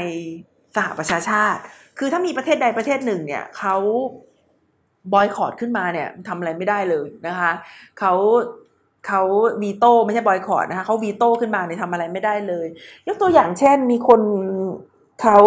[0.75, 1.61] สหประชาชาติ
[1.97, 3.75] คือถ้ามีประเทศใดประเทศหนึ่งเนี่ยเขา
[5.13, 7.51] บอยคอรดขึ้นมาเนี่ยทำอะไรไม่ได้เลยนะคะ
[7.99, 8.13] เขา
[9.07, 9.21] เขา
[9.61, 12.67] วีโต้ไม่ใช่บอยคอรดนะคะเขาวีโต้ขึ้นมาเนี่ยทำอะไรไม่ได้เลย
[13.07, 14.21] ยกตัวอย่างเช่นมีคน
[15.21, 15.37] เขา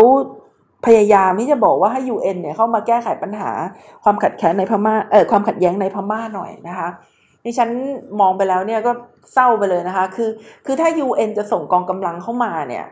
[0.86, 3.50] พยายามที่จะบอกว่าให้ UN เนี่ยเข้ามาแก้ไขปัญหา
[4.04, 6.88] ความขัดแย้งในพม่าเออความขัดแย้งในพม่าหน่อยนะคะ
[7.44, 7.70] ดิฉัน
[8.20, 8.92] มองไปแล้วเนี่ยก็
[9.34, 10.30] เศร้าไปเลยนะคะ คือ
[10.66, 12.86] คือถ้า UN จะส่งกองกำลังเข้ามาเนี่ย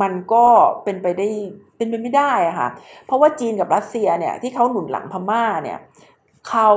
[0.00, 0.44] มันก็
[0.84, 1.28] เป็นไปได้
[1.76, 2.68] เป็นไปไม่ได้อะค่ะ
[3.06, 5.78] เพราะว่าจีนกับรัสเซียเนี่ยที่เขาหนุนหลังพม่าเนี่ย
[6.48, 6.70] เขา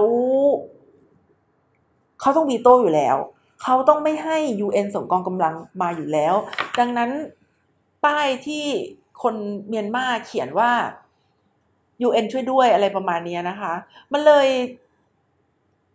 [2.21, 3.17] เขาต้องวีโต้อยู่แล้ว
[3.63, 6.33] เขาต้องไม่ให้ UN ส่งกองกำลังมาอยู่แล้ว
[6.79, 7.09] ดังนั้น
[8.05, 8.65] ป้ายที่
[9.21, 9.35] คน
[9.67, 10.71] เมียนมาเขียนว่า
[12.07, 13.73] UN ช่วยด้วยอะไรประมาณนี้นะคะ
[14.13, 14.47] มันเลย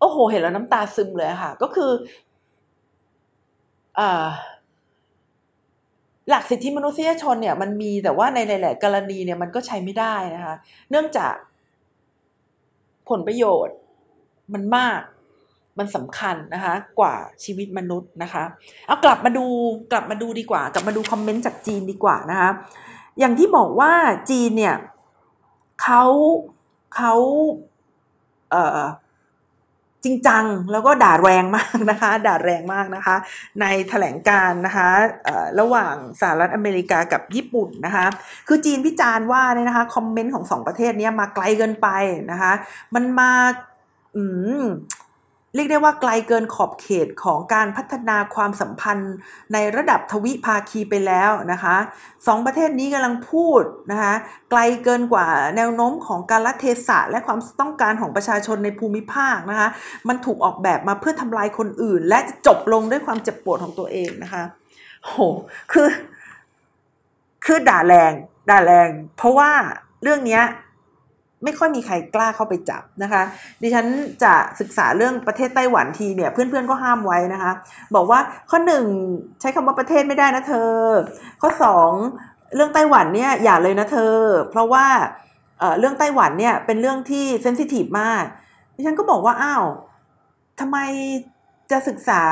[0.01, 1.91] โอ้โห เห็นแล้วน้ำตาซึมเลยค่ะ ก็คือ
[3.99, 4.01] อ
[6.29, 10.55] หลักสิทธิมนุษยชนเนี่ย มันมีแต่ว่าในหลาย ๆ กรณีเนี่ยมันก็ใช้ไม่ได้นะคะ
[10.91, 11.35] เนื่องจาก
[13.09, 13.77] ผลประโยชน์
[14.55, 15.01] มันมาก
[15.79, 18.45] มันสำคัญนะคะ กว่าชีวิตมนุษย์นะคะ
[18.87, 19.47] เอากลับมาดู
[19.93, 22.51] กลับมาดูดีกว่า กลับมาดูคอมเมนต์จากจีนดีกว่านะคะ
[23.19, 23.93] อย่างที่บอกว่า
[24.31, 24.77] จีนเนี่ย
[25.83, 26.03] เขา
[26.97, 27.13] เขา
[28.51, 28.81] เอ่อ
[30.05, 33.17] จริงจังแล้วก็ด่าแรงมากนะคะ ด่าแรงมากนะคะ
[33.61, 34.89] ในแถลงการนะคะ
[35.61, 38.07] ระหว่างสหรัฐอเมริกากับญี่ปุ่นนะคะ
[38.49, 41.89] คือจีนพิจารณ์ว่าเนี่ยนะคะคอมเมนต์ของสองประเทศนี้มาไกลเกินไป
[42.31, 42.53] นะคะ
[42.95, 43.33] มันมา
[44.17, 44.23] อื
[44.63, 44.65] ม
[45.57, 49.15] เรียกได้ว่าไกลเกินขอบเขตของการพัฒนาความสัมพันธ์
[49.53, 51.77] ในระดับทวิภาคีไปแล้วนะคะ
[52.27, 54.15] สองประเทศนี้กำลังพูดนะคะ
[54.51, 59.69] ไกลเกินกว่าแนวโน้มของการละเทศะและความต้องการของประชาชนในภูมิภาคนะคะ
[60.09, 64.43] มันถูกออกแบบมาเพื่อทำลายคนอื่น และจะจบลงด้วยความเจ็บปวดของตัวเองนะคะ
[65.05, 65.15] โห
[65.73, 65.89] คือ
[67.45, 68.13] คือด่าแรง
[68.51, 69.51] ด่าแรง เพราะว่า
[70.03, 70.41] เรื่องนี้
[71.45, 73.23] ไม่ค่อยมีใครกล้าเข้าไปจับนะคะ
[73.63, 73.87] ดิฉัน
[74.23, 77.53] จะศึกษาเรื่องประเทศไต้หวันทีเนี่ยเพื่อนๆก็ห้ามไว้นะคะ
[77.95, 78.21] บอกว่า
[78.51, 78.85] ข้อหนึ่ง
[79.41, 80.71] ใช้คำว่าประเทศไม่ได้นะเธอ
[81.43, 81.91] ข้อสอง
[82.55, 84.15] เรื่องไต้หวันเนี่ยอย่าเลยนะเธอ
[84.51, 84.87] เพราะว่า
[85.79, 88.25] เรื่องไต้หวันเนี่ยเป็นเรื่องที่เซนซิทีฟมาก
[88.75, 89.65] ดิฉันก็บอกว่าอ้าว
[90.61, 90.79] ทำไม
[91.71, 92.23] จะศึกษา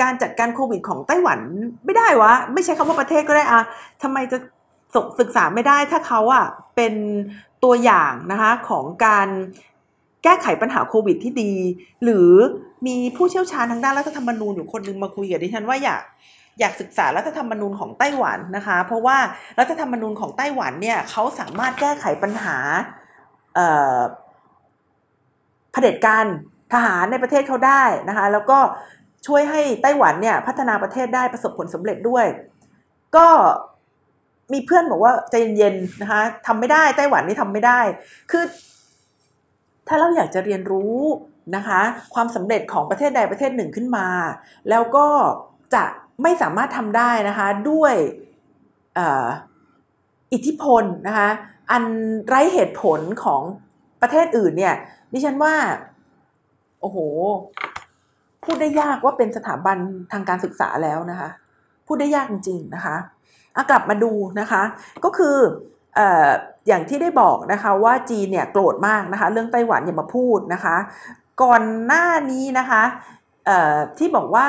[0.00, 1.38] การจัดการโควิดของไต้หวัน
[1.84, 3.60] ไม่ได้วะ ไม่ใช่คำว่าประเทศก็ได้อะ
[4.02, 4.38] ทำไมจะ
[5.20, 6.94] ศึกษาไม่ได้ถ้าเขาอะเป็น
[7.64, 9.28] ตัวอย่างนะคะของการ
[10.24, 11.52] แก้ไขปัญหาโควิดที่ดี
[12.04, 12.30] หรือ
[12.86, 16.02] มีผู้เชี่ยวชาญทางด้านรัฐธรรมนูญอยู่คนนึงมาคุยกับดิฉันว่าอยาก
[16.60, 19.18] อยากศึกษารัฐธรรมนูญของไต้หวันนะคะ เพราะว่า
[19.58, 22.56] รัฐธรรมนูญของไต้หวันเนี่ยเขาสามารถแก้ไขปัญหา
[25.72, 26.24] เผด็จการ
[26.72, 28.58] ทหารในประเทศเขาได้นะคะ แล้วก็
[29.26, 32.26] ช่วยให้ไต้หวันเนี่ยพัฒนาประเทศได้ประสบผลสำเร็จด้วย
[33.16, 33.28] ก็
[34.52, 37.80] มีเพื่อนบอกว่าใจเย็นๆนะคะทำไม่ได้ไต้หวันนี่ทำไม่ได้
[38.30, 38.44] คือ
[39.88, 40.98] ถ้าเราอยากจะเรียนรู้
[41.56, 41.80] นะคะ
[42.14, 44.06] ความสำเร็จของประเทศใดประเทศหนึ่งขึ้นมา
[44.70, 45.06] แล้วก็
[45.74, 45.84] จะ
[46.22, 47.94] ไม่สามารถทำได้นะคะด้วย
[50.32, 51.28] อิทธิพลนะคะ
[51.70, 51.84] อัน
[52.28, 53.42] ไร้เหตุผลของ
[54.02, 54.74] ประเทศอื่นเนี่ย
[55.12, 55.54] ดิฉันว่า
[56.80, 56.98] โอ้โห
[58.44, 59.78] พูดได้ยากว่าเป็นสถาบัน
[60.12, 61.28] ทางการศึกษาแล้วนะคะ
[61.86, 62.96] พูดได้ยากจริงๆนะคะ
[63.70, 64.62] กลับมาดูนะคะ
[65.04, 65.36] ก็คือ
[65.98, 66.00] อ
[66.68, 70.76] อย่างที่ได้บอกนะคะว่าจีนเนี่ยโกรธมากนะคะ เรื่องไต้หวันอย่ามาพูดนะคะ
[71.42, 72.82] ก่อนหน้านี้นะคะ
[73.98, 74.46] ที่บอกว่า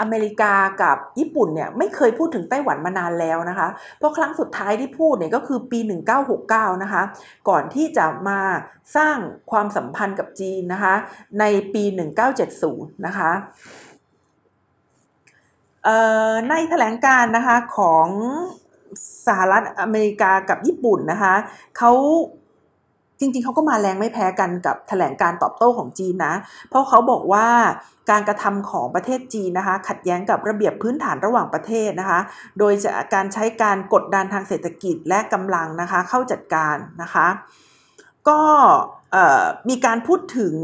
[0.00, 3.68] อเมริกากับญี่ปุ่นเนี่ยไม่เคยพูดถึงไต้หวันมานานแล้วนะคะ
[3.98, 5.78] เพราะครั้งสุดท้ายที่พูดเนี่ยก็คือปี
[6.30, 7.02] 1969 นะคะ
[7.48, 8.40] ก่อนที่จะมา
[8.96, 9.16] สร้าง
[9.50, 10.94] ความสัมพันธ์กับจีนนะคะ
[11.40, 11.44] ใน
[11.74, 11.84] ปี
[12.44, 13.30] 1970 นะคะ
[16.50, 18.06] ในแถลงการนะคะของ
[19.26, 21.34] สหรัฐอเมริกากับญี่ปุ่นนะคะ
[21.78, 21.92] เขา
[23.18, 26.34] จริงๆ เขาก็มาแรงไม่แพ้กันกับแถลงการตอบโต้ของจีนนะ
[26.68, 27.48] เพราะเขาบอกว่า
[28.10, 32.20] การกระทำของประเทศจีนนะคะ ขัดแย้งกับระเบียบพื้นฐานระหว่างประเทศนะคะ
[32.58, 37.26] โดยจะการใช้การกดดันทางเศรษฐกิจและกำลังนะคะเข้าจัดการนะคะ
[38.28, 38.40] ก็
[39.68, 40.54] มีการพูดถึง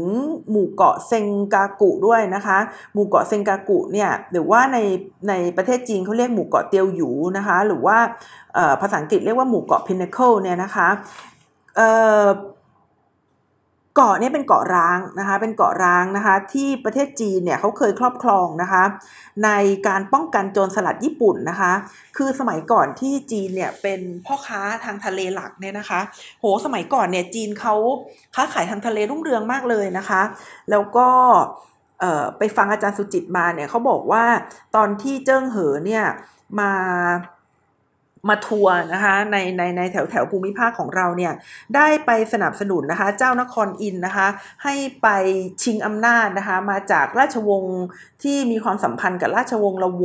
[0.49, 2.57] หมู่เกาะเซงกากุด้วยนะคะ
[2.93, 4.77] หมู่เกาะเซงกากุเนี่ยหรือว่าใน
[5.29, 7.97] ในประเทศจีนเขาเรียกหมู่เกาะเตียวหยูนะคะ หรือว่า
[8.81, 10.87] ภาษาอังกฤษเรียกว่าหมู่เกาะ Pinnacle เนี่ยนะคะ
[13.99, 18.83] เกาะนี้เป็นเกาะร้างนะคะ เป็นเกาะร้างนะคะ ที่ประเทศจีนเนี่ยเขาเคยครอบครองนะคะ
[19.45, 19.49] ใน
[19.87, 21.73] การป้องกันโจรสลัดญี่ปุ่นนะคะ
[22.17, 25.99] คือสมัยก่อนที่จีนเนี่ยเป็นพ่อค้าทางทะเลหลักเนี่ยนะคะ
[26.39, 27.75] โหสมัยก่อนเนี่ยจีนเขา
[28.35, 30.21] ค้าขายทางทะเลรุ่งเรืองมากเลยนะคะ
[30.71, 31.07] แล้วก็
[32.37, 34.25] ไปฟังอาจารย์สุจิตมาเนี่ยเขาบอกว่า
[34.75, 36.05] ตอนที่เจิ้งเหอเนี่ย
[36.59, 36.71] มา
[38.29, 41.33] มาทัวร์นะคะในในในแถวแถวภูมิภาคของเราเนี่ย
[41.75, 44.27] ได้ไปสนับสนุนนะคะเจ้านครอินนะคะ
[44.63, 45.07] ให้ไป
[45.63, 47.79] ชิงอำนาจนะคะมาจากราชวงศ์
[48.23, 50.03] ที่มีความสัมพันธ์กับราชวงศ์ละโว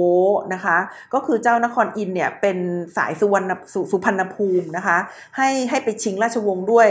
[0.54, 0.78] นะคะ
[1.14, 2.58] ก็คือเจ้านครอินเนี่ยเป็น
[2.96, 4.98] สายสุวรรณสสุพรรณภูมินะคะ
[5.36, 6.88] ให้ให้ไปชิงราชวงศ์ด้วย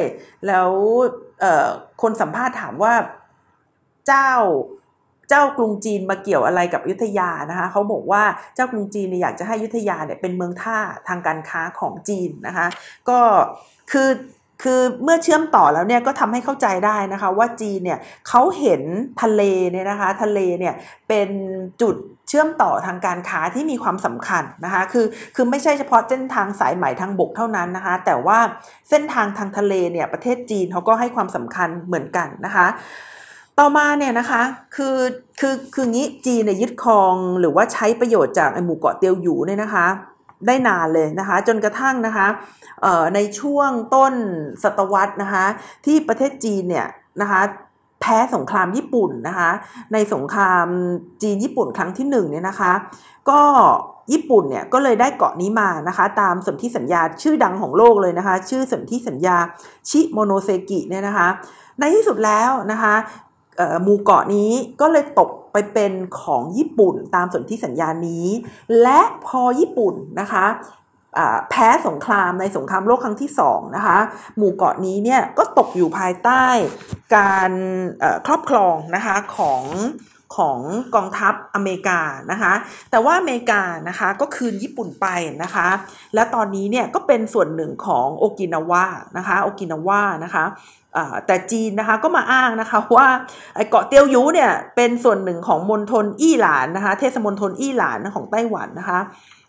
[0.48, 0.72] แล้ว
[2.02, 2.94] คนสัมภาษณ์ถามว่า
[4.08, 4.32] เจ้า
[5.32, 8.24] เจ้ากรุงจีนมาเกี่ยวอะไรกับยุทธยานะคะเขาบอกว่า
[8.56, 12.68] เจ้ากรุงจีนเนี่ยอยากจะให้ยุทธยาเนี่ยเป็นเมืองท่าทางการค้าของจีนนะคะ
[13.10, 13.20] ก็
[13.92, 14.10] คือ
[14.66, 18.82] คือเมื่อเชื่อมต่อแล้วเนี่ยก็ทำให้เข้าใจได้นะคะ ว่าจีนเนี่ยเขาเห็น
[19.22, 19.42] ทะเล
[19.72, 20.74] เนี่ยนะคะ ทะเลเนี่ย
[21.08, 21.30] เป็น
[21.82, 21.96] จุด
[22.28, 28.40] เชื่อมต่อทางการค้าที่มีความสำคัญนะคะ คือคือไม่ใช่เฉพาะเส้นทางสายไหมทางบกเท่านั้นนะคะ แต่ว่า
[28.90, 32.68] เส้นทางทางทะเลเนี่ยประเทศจีนเขาก็ให้ความสำคัญเหมือนกันนะคะ
[33.60, 34.42] ต่อมาเนี่ยนะคะ
[34.76, 34.98] คือ
[35.40, 39.88] คือคืองี้จีนเนี่ยยึดครองหรือว่าใช้ประโยชน์จากหมู่เกาะเตียวหยูเนี่ยนะคะ
[40.48, 42.28] ได้นานเลยนะคะ จนกระทั่งนะคะ
[43.16, 44.14] ในช่วงต้น
[44.64, 45.46] ศตวรรษนะคะ
[45.86, 46.88] ที่ประเทศจีนเนี่ย
[47.22, 47.42] นะคะ
[48.02, 49.50] แพ้สงครามญี่ปุ่นนะคะ
[49.94, 50.68] ในสงคราม
[51.22, 52.72] จีนญี่ปุ่นครั้งที่หนึ่งเนี่ยนะคะ
[53.30, 53.42] ก็
[54.12, 59.38] ญี่ปุ่นเนี่ยก็เลยได้เกาะนี้มานะคะ ตามสนธิสัญญาชื่อดังของโลกเลยนะคะ ชื่อสนธิสัญญา
[59.90, 61.28] ชิโมโนเซกิเนี่ยนะคะ
[61.80, 62.94] ในที่สุดแล้วนะคะ
[63.84, 68.28] หมู่เกาะนี้ก็เลยตกไปเป็นของญี่ปุ่นตามสนธิสัญญานี้
[68.82, 70.46] และพอญี่ปุ่นนะคะ
[71.50, 73.98] แพ้สงครามในสงครามโลกครั้งที่สองนะคะ
[74.38, 76.46] หมู่เกาะนี้เนี่ยก็ตกอยู่ภายใต้
[77.16, 77.52] การ
[78.26, 79.64] ครอบครองนะคะของ
[80.36, 80.60] ของ
[80.96, 82.00] กองทัพอเมริกา
[82.32, 82.54] นะคะ
[82.92, 85.08] แต่ว่าอเมริกานะคะก็คืนญี่ปุ่นไป
[85.44, 85.68] นะคะ
[86.14, 88.86] และตอนนี้เนี่ยก็เป็นส่วนหนึ่งของโอกินาวา
[89.18, 90.44] นะคะ โอกินาวานะคะ
[91.26, 93.08] แต่จีนนะคะก็มาอ้างนะคะว่า
[93.70, 99.00] เกาะเตียวหยูเนี่ยเป็นส่วนหนึ่งของมณฑลอี้หลานนะคะเทศมณฑลอี้หลานของไต้หวันนะคะ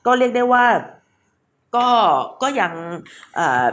[0.06, 0.64] ก็เรียกได้ว่า
[1.76, 1.88] ก็
[2.42, 2.72] ก็ยัง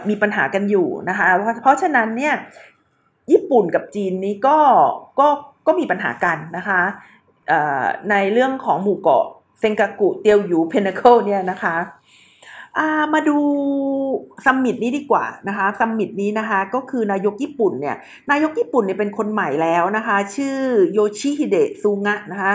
[0.09, 2.33] มีปัญหากันอยู่นะคะเพราะเพราะฉะนั้นเนี่ย
[3.31, 4.57] ญี่ปุ่นกับจีนนี้ก็
[5.19, 5.27] ก็
[5.67, 6.81] ก็มีปัญหากันนะคะ
[8.11, 9.25] ในเรื่องของหมู่เกาะ
[9.59, 11.75] เซงกากุเตียวหยู Pinnacle เนี่ยนะคะ
[13.13, 13.37] มาดู
[14.45, 17.95] summit นี้ดีกว่านะคะ summit นี้นะคะก็คือนายกญี่ปุ่นเนี่ย
[18.31, 20.57] นายกญี่ปุ่นเนี่ยเป็นคนใหม่แล้วนะคะ ชื่อ
[20.93, 22.53] โยชิฮิเดะซูงะนะคะ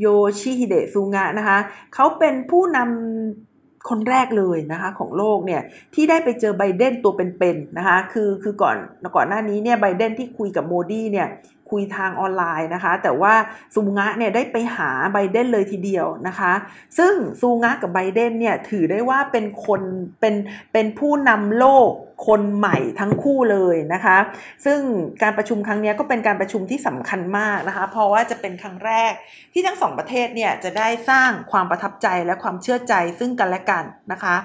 [0.00, 0.06] โย
[0.40, 1.58] ชิฮิเดะซูงะนะคะ
[1.94, 5.62] เขาเป็นผู้นำคนแรกเลยนะคะของโลกเนี่ย
[5.94, 8.76] ที่ได้ไปเจอไบเดนตัวเป็นๆนะคะคือคือก่อน
[9.16, 11.28] ก่อนหน้านี้เนี่ยไบเดนที่คุยกับโมดีเนี่ย
[11.74, 13.34] คุยทางออนไลน์นะคะ แต่ว่า
[13.74, 16.52] ซูงะเนี่ยได้ไปหาไบเดนเลยทีเดียวนะคะ
[16.98, 19.82] ซึ่งซูงะกับไบเดนเนี่ยถือได้ว่าเป็นคน
[20.20, 20.34] เป็น
[20.72, 21.90] เป็นผู้นำโลก
[22.26, 24.18] คนใหม่ทั้งคู่เลยนะคะ
[24.64, 24.80] ซึ่ง
[25.22, 29.12] การประชุมครั้งนี้ก็เป็นการประชุมที่สำคัญมากนะคะ เพราะว่าจะเป็นครั้งแรก
[29.52, 34.36] ที่ทั้งสองประเทศเนี่ยจะได้สร้างความประทับใจและความเชื่อใจซึ่งกันและกันนะคะ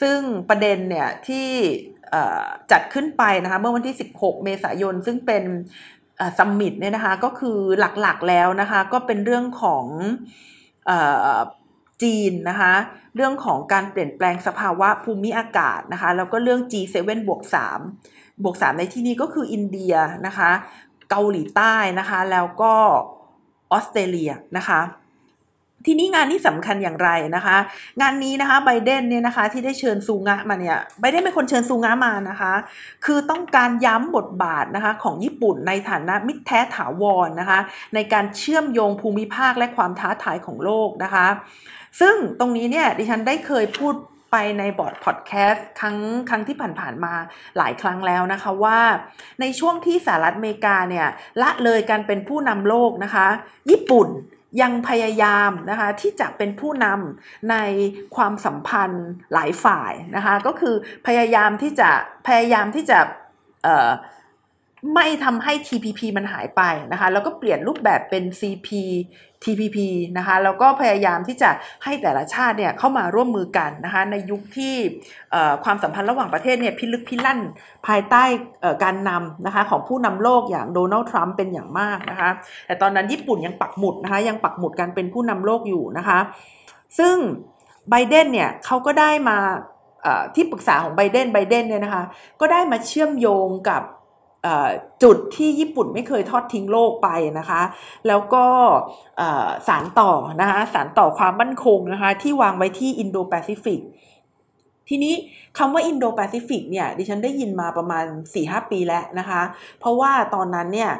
[0.00, 0.18] ซึ่ง
[0.48, 1.48] ประเด็นเนี่ยที่
[2.72, 5.44] จัดขึ้นไปนะคะเมื่อวันที่ 16 เมษายน ซึ่งเป็น
[6.38, 7.58] ซัมมิตเนี่ยนะคะก็คือ
[8.00, 9.86] หลักๆแล้วนะคะก็เป็นเรื่องของ
[12.02, 12.72] จีนนะคะ
[13.16, 16.96] เรื่องของการเปลี่ยนแปลงสภาวะภูมิอากาศนะคะแล้วก็เรื่อง G7
[17.28, 17.40] บวก
[17.92, 19.94] 3บวก3ในที่นี้ก็คืออินเดีย
[20.26, 20.50] นะคะ
[21.10, 22.74] เกาหลีใต้นะคะแล้วก็
[23.72, 24.80] ออสเตรเลียนะคะ
[25.86, 27.56] ทีนี้งานนี้สำคัญอย่างไรนะคะ
[28.00, 32.52] งานนี้นะคะไบเดนเนี่ยนะคะที่ได้เชิญซูงะมาเนี่ยไบเดนเป็นคนเชิญซูงะมานะคะ
[33.04, 37.60] คือต้องการย้ำบทบาทนะคะของญี่ปุ่นในฐานะมิตรแท้ถาวรนนะคะ
[37.94, 41.26] ในการเชื่อมโยงภูมิภาคและความท้าทายของโลกนะคะ
[42.00, 43.94] ซึ่งตรงนี้เนี่ยดิฉันได้เคยพูด
[44.32, 45.96] ไปในบอร์ดพอดแคสต์ครั้ง
[46.28, 47.14] ครั้งที่ผ่านๆมา
[47.58, 48.80] หลายครั้งแล้วนะคะว่า
[49.40, 51.06] ในช่วงที่สหรัฐอเมริกาเนี่ย
[51.42, 53.26] ละเลยการเป็นผู้นำโลกนะคะ
[53.70, 54.08] ญี่ปุ่น
[54.60, 57.56] ยังพยายามนะคะที่จะเป็นผู้นำใน
[58.16, 60.74] ความสัมพันธ์หลายฝ่ายนะคะก็คือ
[61.06, 61.90] พยายามที่จะ
[62.26, 62.98] พยายามที่จะ
[64.92, 68.68] ไม่ทำให้ TPP มันหายไปนะคะแล้วก็เปลี่ยนรูปแบบเป็น CP
[69.44, 69.78] TPP
[70.18, 71.50] นะคะแล้วก็พยายามที่จะ
[71.84, 74.74] ให้แต่ละชาติเนี่ยเข้ามาร่วมมือกันนะคะในยุคที่
[75.64, 77.40] ความสัมพันธ์ระหว่างประเทศเนี่ยพิลึกพิลั่น
[77.86, 78.24] ภายใต้
[78.84, 82.30] การนำนะคะของผู้นำโลกอย่างโดนัลด์ทรัมป์เป็นอย่างมากนะคะ
[82.66, 86.18] แต่ตอนนั้นญี่ปุ่นยังปักหมุดนะคะยังปักหมุดกันเป็นผู้นำโลกอยู่นะคะ
[86.98, 87.16] ซึ่ง
[87.90, 89.38] ไบเดนเนี่ยเขาก็ได้มา
[90.34, 92.04] ที่ปรึกษาของไบเดนไบเดนเนี่ยนะคะ
[92.40, 93.82] ก็ได้มาเชื่อมโยงกับ
[95.02, 97.62] จุดที่ญี่ปุ่นไม่เคยทอดทิ้งโลกไปนะคะ
[98.08, 98.46] แล้วก็
[99.68, 103.80] สานต่อนะคะสานต่อความมั่นคงนะคะที่วางไว้ที่อินโดแปซิฟิก
[104.88, 105.14] ทีนี้
[105.58, 108.04] คำว่าอินโดแปซิฟิกเนี่ยดิฉันได้ยินมาประมาณ
[108.38, 109.42] 4-5 ปีแล้วนะคะ
[109.80, 110.92] เพราะว่าตอนนั้นเนี่ย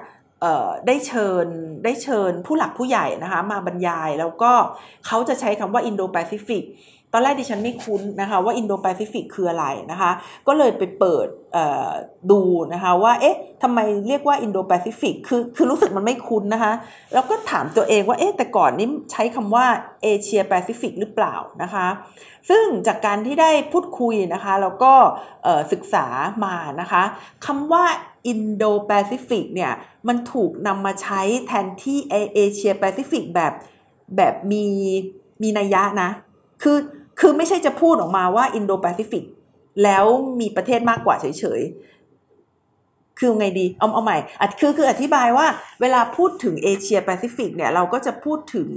[0.87, 1.47] ได้เชิญ
[1.85, 4.53] ได้เชิญผู้หลักผู้ใหญ่นะคะมาบรรยายแล้วก็
[5.07, 6.65] เขาจะใช้คำว่าอินโดแปซิฟิก
[7.17, 10.11] ตอนแรกดิฉันไม่คุ้นนะคะว่าอินโดแปซิฟิกคืออะไรนะคะ
[10.47, 11.27] ก็เลยไปเปิด
[12.31, 12.41] ดู
[12.73, 16.73] นะคะว่าเอ๊ะทำไมเรียกว่าอินโดแปซิฟิกคือคือรู้สึกมันไม่คุ้นนะคะ
[17.13, 19.67] แล้วก็ถามตัวเองว่าเอ๊ะแต่ก่อนนี้ใช้คำว่า
[20.03, 21.87] เอเชียแปซิฟิกหรือเปล่านะคะ
[22.49, 24.93] ซึ่งจากการที่ได้พูดคุยนะคะแล้วก็
[25.73, 26.07] ศึกษา
[26.45, 27.03] มานะคะ
[27.47, 27.85] คำว่า
[28.27, 29.73] อินโดแปซิฟิกเนี่ย
[30.09, 31.99] มันถูกนำมาใช้แทนที่
[32.35, 33.53] เอเชียแปซิฟิกแบบ
[34.17, 34.65] แบบมี
[35.43, 36.11] มีนัยยะนะ
[36.63, 36.79] คือ
[37.21, 39.25] คือไม่ใช่จะพูดออกมาว่าอินโดแปซิฟิก
[39.85, 40.05] แล้ว
[40.41, 44.19] มีประเทศมากกว่าเฉยๆ คือไงดีเอาเอาใหม่
[44.61, 45.47] คือคืออธิบายว่า
[45.81, 48.71] เวลาพูดถึงเอเชียแปซิฟิกเนี่ยเราก็จะพูดถึง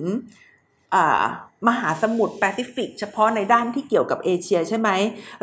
[1.67, 4.89] มหาสมุทรแปซิฟิก เฉพาะในด้านที่เกี่ยวกับเอเชียใช่ไหม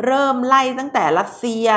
[0.05, 1.67] เริ่มไล่ตั้งแต่รัสเซีย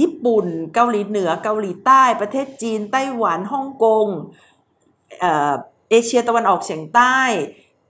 [0.00, 4.06] ญี่ปุ่น เกาหลีเหนือ เกาหลีใต้ ประเทศจีน ไต้หวัน ฮ่องกง
[5.90, 7.18] เอเชียตะวันออกเฉียงใต้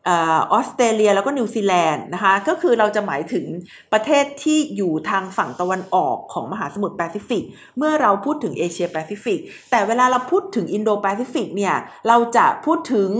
[0.08, 0.10] อ
[0.52, 3.44] อสเตรเลียแล้วก็นิวซีแลนด์นะคะก็คือเราจะหมายถึง
[3.92, 7.44] ประเทศที่อยู่ทางฝั่งตะวันออกของมหาสมุทรแปซิฟิก
[7.78, 9.38] เมื่อเราพูดถึงเอเชียแปซิฟิก
[9.70, 11.74] แต่เวลาเราพูดถึงอินโดแปซิฟิกเนี่ย
[12.08, 13.10] เราจะพูดถึง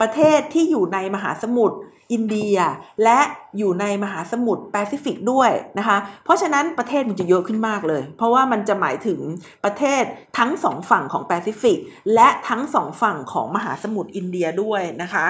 [0.00, 1.76] ประเทศที่อยู่ในมหาสมุทร
[2.12, 2.56] อินเดีย
[3.04, 3.20] และ
[3.58, 9.20] อยู่ในมหาสมุทรแปซิฟิกด้วยนะคะ เพราะฉะนั้นประเทศมันจะเยอะขึ้นมากเลย เพราะว่ามันจะหมายถึง
[9.64, 10.02] ประเทศ
[10.38, 11.78] ทั้งสองฝั่งของแปซิฟิก
[12.14, 15.26] และทั้งสองฝั่งของมหาสมุทรอินเดียด้วยนะคะ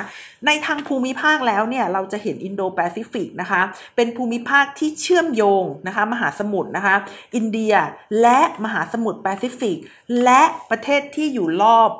[0.47, 3.61] ในทางภูมิภาคแล้วเนี่ยเราจะเห็นอินโดแปซิฟิกนะคะ
[3.97, 6.95] เป็นภูมิภาคที่เชื่อมโยงนะคะมหาสมุทรนะคะ
[7.35, 7.75] อินเดีย
[8.23, 9.77] และมหาสมุทรแปซิฟิก
[10.25, 11.91] และประเทศที่อยู่รอบ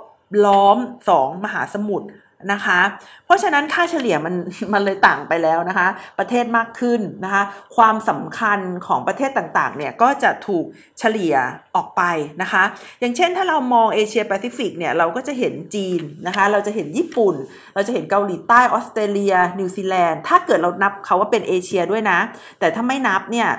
[0.47, 2.07] ล้อมสองมหาสมุทร
[2.53, 2.81] นะคะ
[3.25, 4.35] เพราะฉะนั้นค่าเฉลี่ยมัน
[4.73, 7.43] มันเลยต่างไปแล้วนะคะ ประเทศมากขึ้นนะคะ
[7.77, 10.65] ความสำคัญของประเทศต่างๆเนี่ยก็จะถูก
[10.99, 11.35] เฉลี่ย
[11.75, 12.03] ออกไป
[12.43, 12.63] นะคะ
[13.01, 17.35] อย่างเช่นถ้าเรามองเอเชียแปซิฟิกเนี่ยเราก็จะเห็นจีนนะคะ เราจะเห็นญี่ปุ่น
[17.75, 22.19] เราจะเห็นเกาหลีใต้ออสเตรเลีย นิวซีแลนด์ ถ้าเกิดเรานับเขาว่าเป็นเอเชียด้วยนะ
[22.59, 23.51] แต่ถ้าไม่นับเนี่ย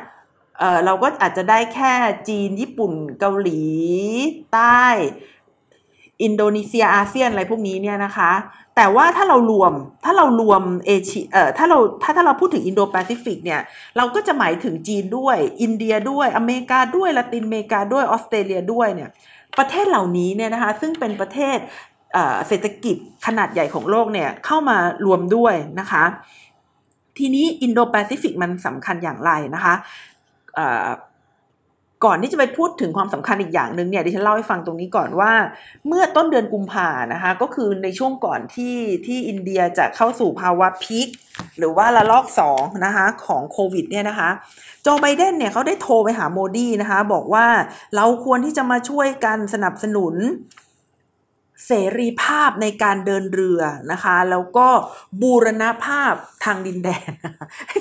[0.60, 1.94] เเราก็อาจจะได้แค่
[2.30, 3.62] จีนญี่ปุ่นเกาหลี
[4.54, 4.84] ใต้
[6.24, 8.32] อินโดนีเซียอาเซียนอะไรพวกนี้เนี่ยนะคะ
[8.76, 9.74] แต่ว่าถ้าเรารวม
[10.06, 13.62] ถ้าเรารวมเอเชียเอ่อถ้าเราถ้าถ้าเราพูดถึงอินโดแปซิฟิกเนี่ย
[13.98, 19.10] เราก็จะหมายถึงจีนด้วย อินเดียด้วยอเมริกาด้วยละตินอเมริกาด้วยออสเตรเลียด้วยเนี่ย
[19.58, 21.58] ประเทศเหล่านี้เนี่ยนะคะ ซึ่งเป็นประเทศ
[22.48, 26.04] เศรษฐกิจขนาดใหญ่ของโลกเนี่ย เข้ามารวมด้วยนะคะ
[27.18, 29.74] ทีนี้อินโดแปซิฟิกมันสำคัญอย่างไรนะคะ
[32.06, 35.32] ก่อนที่จะไปพูดถึงความสำคัญอีกอย่างหนึ่งเนี่ยดิฉันเล่าให้ฟังตรงนี้ก่อนว่า
[35.88, 41.08] เมื่อต้นเดือนกุมภานะคะก็คือในช่วงก่อนที่ที่อินเดียจะเข้าสู่ภาวะพีค
[41.58, 44.30] หรือว่าระลอกสองนะคะของโควิดเนี่ยนะคะ
[44.84, 47.46] โจไบเดนเนี่ยเขาได้โทรไปหาโมดีนะคะบอกว่า
[47.96, 50.16] เราควรที่จะมาช่วยกันสนับสนุน
[51.68, 54.68] เสรีภาพในการเดินเรือนะคะ แล้วก็
[55.22, 56.14] บูรณภาพ
[56.46, 57.12] ทางดินแดน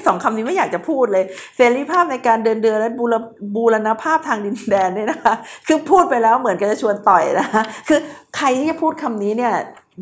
[0.06, 1.24] สองคำนี้ไม่อยากจะพูดเลย
[1.56, 3.14] เสรีภาพในการเดินเรือและบูร
[3.56, 5.34] บูรณภาพทางดินแดนเนี่ยนะคะ
[5.66, 8.00] คือพูดไปแล้วเหมือนกันจะชวนต่อยนะคะคือ
[8.36, 9.54] ใครที่จะพูดคำนี้เนี่ย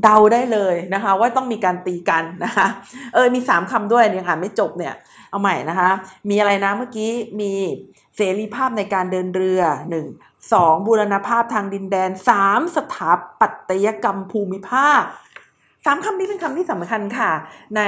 [0.03, 2.67] เดาได้เลยนะคะ ว่าต้องมีการตีกันนะคะ
[3.15, 4.95] เออมีสามคำด้วยเนี่ยค่ะไม่จบเนี่ย
[5.31, 5.91] เอาใหม่นะคะ
[6.31, 7.53] มีอะไรนะเมื่อกี้มี
[8.17, 10.07] เสรีภาพในการเดินเรือหนึ่ง
[10.53, 13.11] สองบูรณภาพทางดินแดนสามสถา
[13.41, 15.03] ปัตยกรรมภูมิภาค
[15.85, 17.33] สามคำนี้เป็นคำที่สำคัญค่ะ
[17.77, 17.83] ใน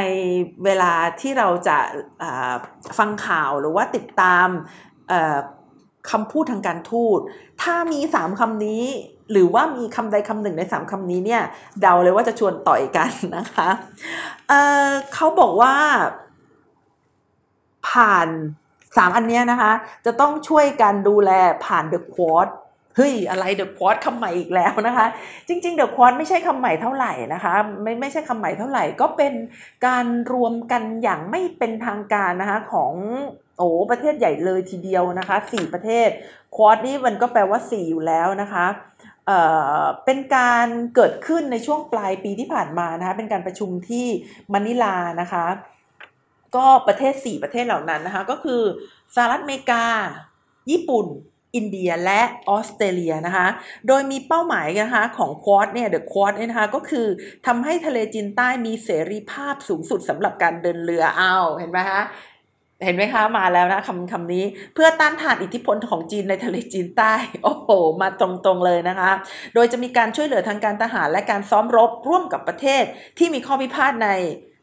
[0.64, 1.79] เวลาที่เราจะ
[2.99, 4.49] ฟังข่าวหรือว่าติดตาม
[6.11, 7.18] คำพูดทางการทูต
[7.62, 8.85] ถ้ามีสามคำนี้
[9.31, 11.43] หรือว่ามีคำใดคำหนึ่งในสามคำนี้เนี่ย
[11.81, 13.68] เดาเลยว่าจะชวนต่อยกันนะคะ
[14.49, 15.75] เเขาบอกว่า
[17.89, 18.29] ผ่าน
[18.97, 19.73] สามอันนี้นะคะ
[20.07, 21.31] จะต้องช่วยกันดูแล
[21.65, 22.49] ผ่านเดอะควอต
[22.97, 25.07] เฮ้ยอะไรเดอะควอตคำใหม่อีกแล้วนะคะ
[25.49, 29.33] จริงๆเดอะควอตไม่ใช่คำใหม่เท่าไหร่นะคะ ไม่ไม่ใช่คำใหม่เท่าไหร่ ก็เป็น
[29.87, 32.93] การรวมกันอย่างไม่เป็นทางการนะคะของ
[33.59, 36.09] โอ้ประเทศใหญ่เลยทีเดียวนะคะสี่ประเทศ
[36.57, 38.67] ควอตนี่มันก็แปลว่าสี่อยู่แล้วนะคะ
[39.27, 39.39] เอ่
[39.79, 44.07] อเป็นการเกิดขึ้นในช่วงปลายปีที่ผ่านมานะคะ เป็นการประชุมที่
[44.53, 45.45] มะนิลานะคะ
[46.57, 48.63] ก็ประเทศ 4 ประเทศเหล่านั้นนะคะ ก็คือ
[49.15, 49.85] สหรัฐอเมริกา
[50.71, 51.07] ญี่ปุ่น
[51.57, 53.47] อินเดียและออสเตรเลียนะคะ
[53.89, 57.07] โดยมีเป้าหมายนะคะของควอดเนี่ยเดอะควอดเนี่ยนะคะก็คือ
[57.47, 62.03] ทำให้ทะเลจีนใต้มีเสรีภาพสูงสุดสำหรับการเดินเรืออ้าวเห็นไหมคะ
[62.85, 64.45] เห็นไหมคะ มาแล้วนะคำคำนี้
[64.75, 69.11] เพื่อต้านทานอิทธิพลของจีนในทะเลจีนใต้ โอ้โห มาตรงๆเลยนะคะ
[69.55, 72.85] โดยจะมีการช่วยเหลือทางการทหารและการซ้อมรบร่วมกับประเทศ
[73.19, 74.09] ที่มีข้อพิพาทใน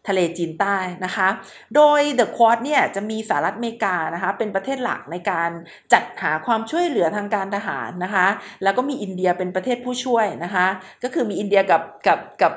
[0.08, 1.28] ทะเลจีนใต้นะคะ
[1.76, 5.49] โดย The Quad เนี่ยจะมีสหรัฐอเมริกานะคะ เป็นประเทศหลักในการ
[5.93, 8.28] จัดหาความช่วยเหลือทางการทหารนะคะ
[8.64, 10.68] แล้วก็มีอินเดียเป็นประเทศผู้ช่วยนะคะ
[11.04, 12.54] ก็คือมีอินเดียกับกับกับ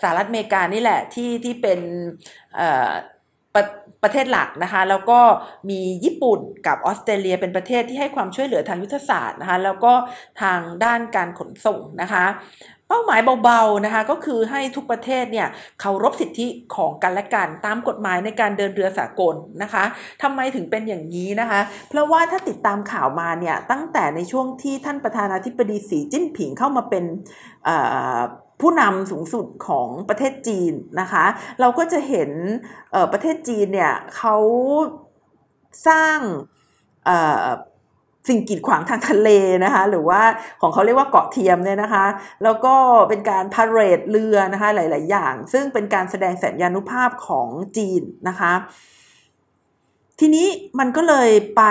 [0.00, 1.80] สหรัฐอเมริกานี่แหละที่ที่เป็น
[3.54, 3.64] ประ
[4.02, 5.20] ประเทศหลักนะคะแล้วก็
[5.70, 9.92] มีญี่ปุ่นกับออสเตรเลียเป็นประเทศที่ให้ความช่วยเหลือทางยุทธศาสตร์นะคะแล้วก็
[10.42, 12.24] ทางด้านการขนส่งนะคะ
[12.88, 15.48] เป้าหมายเบาๆนะคะก็คือให้ทุกประเทศเนี่ย
[15.80, 19.84] เคารพสิทธิของกันและกันตามกฎหมายในการเดินเรือสากลนะคะ
[20.22, 27.04] ทำไมถึงเป็นอย่างนี้นะคะ เพราะว่าถ้าติดตามข่าวมาเนี่ยตั้งแต่ในช่วงที่ท่านประธานาธิบดีสีจิ้นผิงเข้ามาเป็น
[28.60, 31.24] ผู้นำสูงสุดของประเทศจีนนะคะ
[31.60, 32.30] เราก็จะเห็น
[33.12, 34.36] ประเทศจีนเนี่ยเขา
[35.88, 36.18] สร้าง
[38.28, 39.28] สิ่งกีดขวางทางทะเล
[39.64, 40.22] นะคะ หรือว่า
[40.60, 42.06] ของเขาเรียกว่าเกาะเทียมเนี่ยนะคะ
[42.44, 42.74] แล้วก็
[43.08, 48.52] เป็นการพาเรดเรือนะคะหลาย ๆ อย่าง ซึ่งเป็นการแสดงสัญญานุภาพของจีนนะคะ
[50.20, 50.46] ทีนี้
[50.78, 51.62] มันก็เลยไป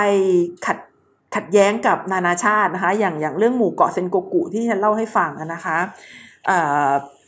[0.66, 0.78] ขัด
[1.34, 5.78] ขัดแย้งกับนานาชาตินะคะ อย่างอย่างเรื่องหมู่เกาะเซนโกกุที่ฉันเล่าให้ฟังนะคะ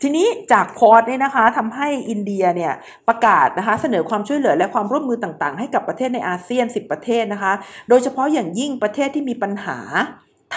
[0.02, 2.72] ทีนี้จากพอร์ตเนี่ยนะคะทำให้อินเดียเนี่ย
[3.08, 7.52] ประกาศนะคะเสนอความช่วยเหลือและความร่วมมือต่างๆ ให้กับประเทศในอาเซียน 10 ประเทศนะคะ
[7.88, 9.78] โดยเฉพาะอย่างยิ่งประเทศที่มีปัญหา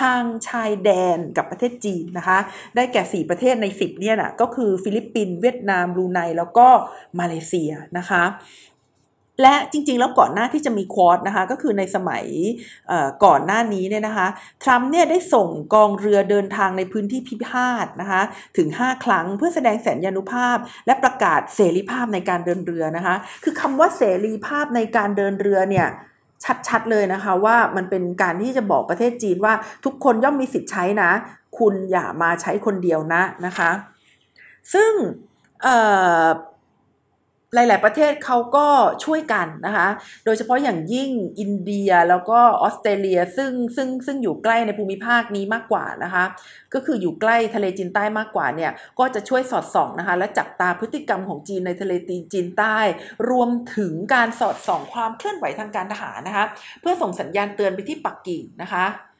[0.01, 2.38] ทางชายแดนกับประเทศจีนนะคะ
[2.76, 6.68] ได้แก่ 4 ประเทศใน 10เนี่ยนะก็คือฟิลิปปินส์เวียดนามบรูไนแล้วก็
[7.20, 8.24] มาเลเซียนะคะ
[9.42, 12.26] และจริงๆ แล้วก่อนหน้าที่จะมี Quad นะคะก็คือในสมัย
[13.26, 14.28] ก่อนหน้านี้เนี่ยนะคะ
[14.64, 18.22] ทรัมป์เนี่ยได้ส่งกองเรือเดินทางในพื้นที่พิพาทนะคะ
[18.58, 25.88] ถึง 5 ครั้งเพื่อแสดงแสนยานุภาพ และประกาศเสรีภาพในการเดินเรือนะคะคือคำว่าเสรีภาพในการเดินเรือเนี่ย
[26.68, 29.54] ชัดๆเลยนะคะว่ามันเป็นการที่จะบอกประเทศจีนว่า
[29.86, 31.12] ทุกคนย่อมมีสิทธิ์ใช้นะ
[31.58, 33.72] คุณอย่ามาใช้คนเดียวนะนะคะ
[34.74, 34.92] ซึ่ง
[37.56, 38.68] หลาย ๆ ประเทศเขาก็
[39.06, 39.88] ช่วยกันนะคะ
[40.26, 46.24] โดยเฉพาะอย่างยิ่งอินเดียแล้วก็ออสเตรเลียซึ่งซึ่งซึ่งอยู่ใกล้ในภูมิภาคนี้มากกว่านะคะ
[46.74, 51.93] ก็คืออยู่ใกล้ทะเลจีนใต้มากกว่าเนี่ยก็จะช่วยสอดส่องนะคะ และจับตาพฤติกรรมของจีนในทะเล
[52.34, 52.78] จีนใต้
[53.30, 56.45] รวมถึงการสอดส่องความเคลื่อนไหวทางการทหารนะคะ
[56.82, 59.11] เพื่อส่งสัญญาณเตือนไปที่ปักกิ่งนะคะ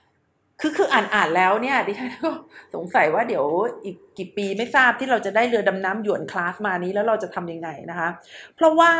[0.62, 2.30] คือคืออ่านอ่านแล้วเนี่ยดิฉันก็
[2.76, 3.46] สงสัยว่าเดี๋ยว
[3.84, 8.10] อีกกี่ปีไม่ทราบที่เราจะได้เรือดำน้ำหยวนคลาสมานี้แล้วเราจะทำยังไงนะคะ
[8.56, 8.92] เพราะว่า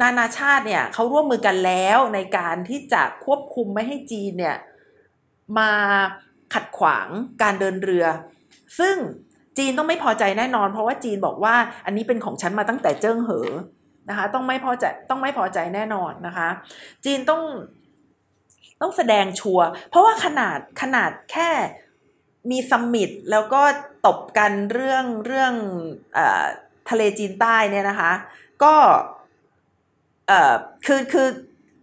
[0.00, 4.56] นานาชาติเนี่ยเขาร่วมมือกันแล้วในการที่จะควบคุมไม่ให้จีนเนี่ย
[5.58, 5.70] มา
[6.54, 7.08] ขัดขวาง
[7.42, 8.04] การเดินเรือ
[8.78, 8.96] ซึ่ง
[9.58, 11.54] จีนต้องไม่พอใจแน่นอน เพราะว่าจีนบอกว่า
[11.86, 13.50] อันนี้เป็นของฉันมาตั้งแต่เจิ้งเหอ
[14.08, 16.48] นะคะ ต้องไม่พอใจต้องไม่พอใจแน่นอนนะคะ
[17.04, 17.42] จีนต้อง
[18.80, 21.50] ต้องแสดงชัวร์เพราะว่าขนาดขนาดแค่
[22.50, 23.62] มีซัมมิตแล้วก็
[24.06, 25.52] ตบกันเรื่องเรื่อง
[26.16, 26.18] อ
[26.90, 28.12] ทะเลจีนใต้เนี่ยนะคะ
[28.62, 28.74] ก็
[30.86, 31.28] คือคือ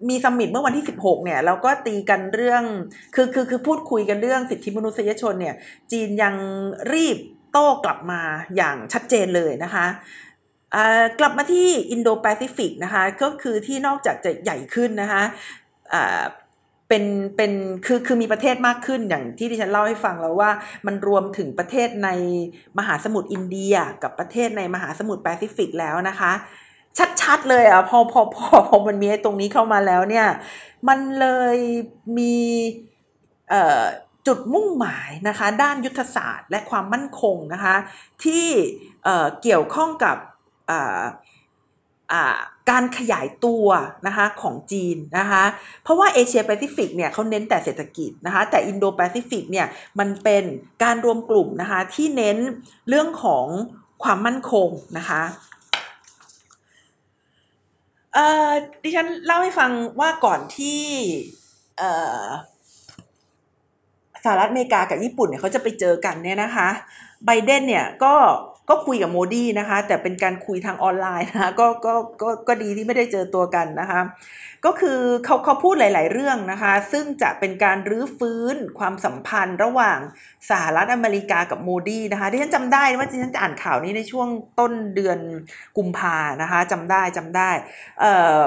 [0.09, 2.63] มี summit เมื่อวันที่ 16 เนี่ยแล้วก็ตีกันเรื่อง
[3.15, 5.55] คือคือคือพูดคุยกันเรื่องสิทธิมนุษยชนเนี่ย
[5.91, 6.35] จีนยัง
[6.93, 7.17] รีบ
[7.51, 8.21] โต้กลับมา
[8.55, 9.85] อย่างชัดเจนเลยนะคะ
[11.19, 15.23] กลับมาที่อินโดแปซิฟิกนะคะ ก็คือที่นอกจากจะใหญ่ขึ้นนะคะ
[16.93, 17.51] เป็นเป็น
[17.85, 20.51] คือคือมีประเทศมากขึ้นอย่างที่ที่ฉันเล่าให้ฟังแล้วว่า
[20.85, 22.09] มันรวมถึงประเทศใน
[22.77, 26.31] มหาสมุทรอินเดีย กับประเทศในมหาสมุทรแปซิฟิกแล้วนะคะ
[27.21, 30.27] ชัดๆเลยอะพอพอพอพอมันมีตรงนี้เข้ามาแล้วเนี่ย
[30.87, 31.57] มันเลย
[32.17, 32.35] มี
[33.49, 33.83] เอ่อ
[34.27, 37.75] จุดมุ่งหมายนะคะ ด้านยุทธศาสตร์และความมั่นคงนะคะ
[38.23, 38.47] ที่
[39.41, 40.17] เกี่ยวข้องกับ
[42.72, 43.65] การขยายตัว
[44.07, 45.43] นะคะของจีนนะคะ
[45.84, 49.67] เพราะว่าเอเชียแปซิฟิกเนี่ยเขาเน้นแต่เศรษฐกิจนะคะแต่อินโดแปซิฟิกเนี่ย
[49.99, 50.43] มันเป็น
[50.84, 52.38] การรวมกลุ่มนะคะที่เน้น
[52.89, 53.45] เรื่องของ
[54.03, 55.22] ความมั่นคงนะคะ
[58.13, 58.51] เอ่อ
[58.84, 60.82] ดิฉันเล่าให้ฟังว่าก่อนที่
[61.78, 61.91] เอ่
[62.22, 62.24] อ
[64.24, 66.69] สหรัฐอเมริกากับญี่ปุ่นเนี่ยเขาจะไปเจอกันเนี่ยนะคะ
[67.26, 68.13] ไบเดนเนี่ยก็
[68.70, 74.01] ก็คุยกับโมดีนะคะ แต่เป็นการคุยทางออนไลน์นะคะก็ก็ก็ก็ดีที่ไม่ได้เจอตัวกันนะคะ
[74.66, 79.99] ก็คือเขาเขาพูดหลาย ๆ เรื่องนะคะ ซึ่งจะเป็นการรื้อฟื้นความสัมพันธ์ระหว่าง
[80.49, 84.28] สหรัฐอเมริกากับโมดีนะคะที่ฉันจำได้ว่าที่ฉันจะอ่านข่าวนี้ในช่วง
[84.59, 85.20] ต้นเดือน
[85.78, 87.49] กุมภานะคะจำได้จำได้
[87.99, 88.39] เอ่อ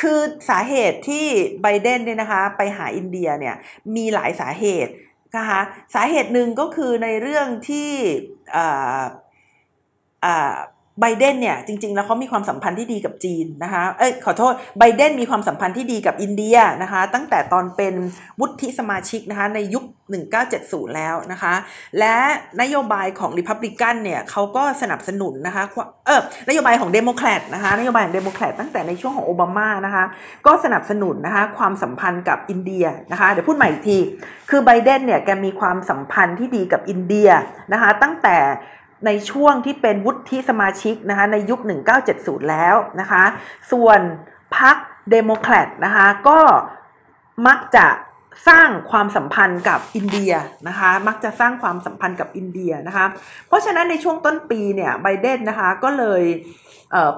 [0.00, 0.20] คือ
[0.50, 1.26] สาเหตุที่
[1.62, 3.54] ไบเดนเนี่ยนะคะ ไปหาอินเดียเนี่ย
[3.96, 4.92] มีหลายสาเหตุ
[5.36, 5.60] นะคะ
[5.94, 7.90] สาเหตุหนึ่งก็คือในเรื่องที่
[11.00, 17.94] ไบเดนเนี่ยจริง ๆ แล้วเขามีความสัมพันธ์ที่ดีกับจีนนะคะเอ้ยขอโทษไบเดนมีความสัมพันธ์ที่ดีกับอินเดียนะคะตั้งแต่ตอนเป็น
[18.40, 19.84] วุฒิสมาชิกนะคะในยุค
[20.40, 21.54] 1970 แล้วนะคะ
[21.98, 22.16] และ
[22.60, 25.64] นโยบายของริพับลิกันเนี่ยเขาก็สนับสนุนนะคะ
[26.06, 30.04] เออนโยบายของเดโมแครตนะคะนโยบายของเดโมแครตตั้งแต่ในช่วงของโอบามานะคะ
[30.46, 33.98] ก็สนับสนุนนะคะความสัมพันธ์กับอินเดียนะคะเดี๋ยวพูดใหม่อีกที
[34.50, 37.28] คือไบเดนเนี่ยแกมีความสัมพันธ์ที่ดีกับอินเดีย
[37.72, 38.36] นะคะตั้งแต่
[39.06, 41.60] ในช่วงที่เป็นวุฒิสมาชิกนะคะในยุค
[42.04, 43.24] 1970 แล้วนะคะ
[43.72, 44.00] ส่วน
[44.58, 44.76] พรรค
[45.10, 46.40] เดโมแครตนะคะก็
[47.46, 47.86] มักจะ
[48.48, 50.32] สร้างความสัมพันธ์กับอินเดีย
[50.68, 53.06] นะคะมักจะสร้างความสัมพันธ์กับอินเดียนะคะ
[53.48, 56.22] เพราะฉะนั้นในช่วงต้นปีเนี่ยไบเดนนะคะก็เลย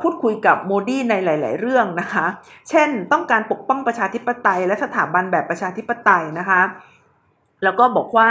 [0.02, 2.26] พูดคุยกับโมดีในหลาย ๆ เรื่องนะคะ
[2.68, 6.60] เช่นต้องการปกป้องประชาธิปไตยและสถาบันแบบประชาธิปไตยนะคะ
[7.64, 8.30] แล้วก็บอกว่า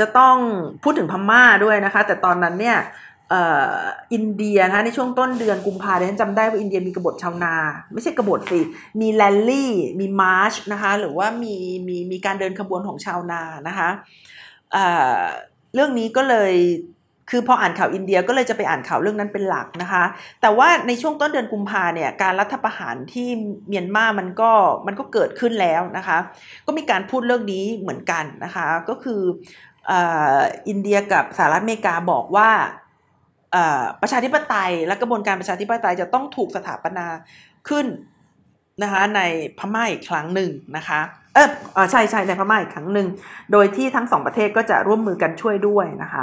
[0.00, 0.36] จะต้อง
[0.82, 2.78] พูดถึงพม่าด้วยนะคะ แต่ตอนนั้นเนี่ย
[4.12, 7.54] อินเดียนะคะในช่วงต้นเดือนกุมภาพันธ์จำได้ว่าอินเดียมีกบฏชาวนา
[7.92, 8.60] ไม่ใช่กบฏสิ
[9.00, 11.54] มีแลนลี่ มี march นะคะหรือว่ามี
[11.86, 13.88] มีมีการเดินขบวนของชาวนานะคะ
[15.74, 16.54] เรื่องนี้ก็เลย
[17.34, 20.04] คือพออ่านข่าวอินเดียก็เลยจะไปอ่านข่าวเรื่องนั้นเป็นหลักนะคะ
[20.42, 23.28] แต่ว่าในช่วงต้นเดือนกุมภาเนี่ยการรัฐประหารที่
[23.68, 24.50] เมียนมามันก็
[24.86, 26.18] มันก็เกิดขึ้นแล้วนะคะ
[26.66, 29.20] ก็มีการพูดเรื่องนี้เหมือนกันนะคะ ก็คือ
[30.68, 32.50] อินเดียกับสหรัฐอเมริกาบอกว่า
[34.02, 37.06] ประชาธิปไตยและกระบวนการประชาธิปไตยจะต้องถูกสถาปนา
[37.68, 37.86] ขึ้น
[38.82, 39.20] นะคะใน
[39.58, 41.00] พม่าอีกครั้งหนึ่งนะคะ
[41.34, 41.48] เออ
[41.90, 43.06] ใช่ใช่ในพม่าอีกครั้งหนึ่ง
[43.52, 46.22] โดยที่ทั้งสองประเทศก็จะร่วมมือกันช่วยด้วยนะคะ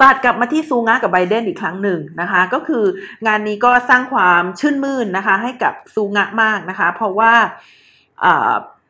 [0.00, 2.84] ตัดกลับมาที่ซูงะกับไบเดนอีกครั้งหนึ่งนะคะ ก็คือ
[3.26, 7.32] งานนี้ก็สร้างความชื่นมื่นนะคะ ให้กับซูงะมากนะคะ เพราะว่า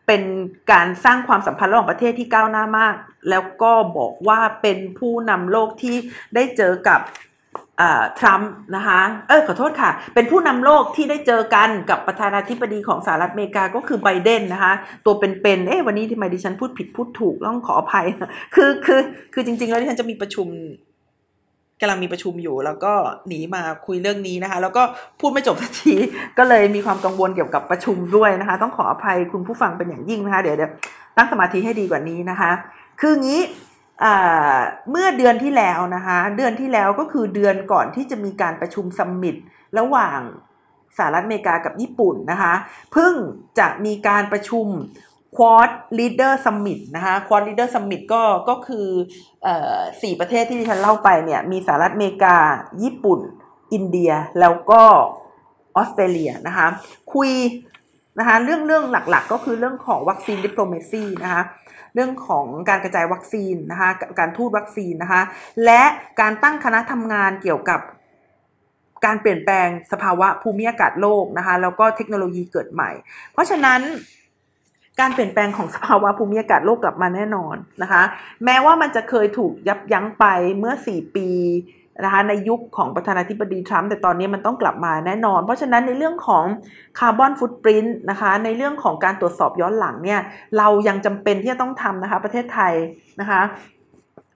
[0.06, 0.22] เป็น
[0.72, 2.94] การสร้างความสัมพันธ์ระหว่างประเทศที่ก้าวหน้ามาก
[3.30, 5.96] แล้วก็บอกว่าเป็นผู้นำโลกที่
[6.34, 7.00] ได้เจอกับ
[8.18, 14.72] ทรัมป์นะคะ เออขอโทษค่ะ เป็นผู้นำโลกที่ได้เจอกันกับประธานาธิบดีของสหรัฐอเมริกาก็คือไบเดนนะคะ
[15.06, 18.06] ตัวเป็นๆ เอ๊ะวันนี้ทำไมดิฉันพูดผิดพูดถูกต้องขออภัย
[18.54, 19.00] คือคือ
[19.34, 20.48] คือจริงๆ แล้วดิฉันจะมีประชุม
[21.80, 22.92] กำลังมีประชุมอยู่ แล้วก็
[23.28, 24.82] หนีมาคุยเรื่องนี้นะคะ แล้วก็
[25.20, 25.94] พูดไม่จบสักที
[26.38, 30.70] ก็เลยมีความกังวลเกี่ยวกับประชุมด้วยนะคะ ต้องขออภัยคุณผู้ฟังเป็นอย่างยิ่งนะคะเดี๋ยวเดี๋ยว
[31.16, 32.50] ตั้งสมาธิให้ดีกว่านี้นะคะ
[33.00, 33.40] คืองี้
[34.90, 39.36] เมื่อเดือนที่แล้วนะคะ เดือนที่แล้วก็คือเดือนก่อนที่จะมีการประชุมซัมมิต
[39.78, 40.20] ระหว่าง
[40.96, 42.54] สหรัฐอเมริกากับญี่ปุ่นนะคะ
[42.92, 43.14] เพิ่ง
[43.58, 44.66] จะมีการประชุม
[45.36, 48.86] Quad Leader Summit นะคะ Quad Leader Summit ก็ก็คือ
[50.02, 52.36] สี่ประเทศที่ที่ฉันเล่าไปเนี่ยมีสหรัฐอเมริกา
[52.82, 53.20] ญี่ปุ่น
[53.72, 54.82] อินเดียแล้วก็
[55.76, 56.66] ออสเตรเลียนะคะ
[57.14, 57.30] คุย
[58.18, 61.42] นะคะเรื่องเรื่องหลักๆ ก็คือเรื่องของ vaccine diplomacy นะคะ
[61.94, 65.22] เรื่องของการกระจายวัคซีนนะคะการทูตวัคซีนนะคะ
[65.64, 65.82] และ
[66.20, 67.80] การตั้งคณะทำงานเกี่ยวกับ
[69.04, 72.90] การเปลี่ยนแปลงสภาวะภูมิอากาศโลกนะคะแล้วก็เทคโนโลยีเกิดใหม่
[73.32, 73.80] เพราะฉะนั้น
[75.01, 78.03] การเปลี่ยนแปลงของสภาวะภูมิอากาศโลกกลับมาแน่นอนนะคะ
[78.44, 80.24] แม้ว่ามันจะเคยถูกยับยั้งไป
[80.59, 81.28] เมื่อ 4 ปี
[82.05, 86.44] นะคะในยุคของประธานาธิบดีทรัมป์แต่ตอนนี้มันต้องกลับมาแน่นอน เพราะฉะนั้นในเรื่องของ
[86.99, 90.20] คาร์บอนฟุตปรินต์นะคะในเรื่องของการตรวจสอบย้อนหลังเนี่ย
[90.59, 92.74] เรายังจำเป็นที่จะต้องทำนะคะประเทศไทย
[93.20, 93.40] นะคะ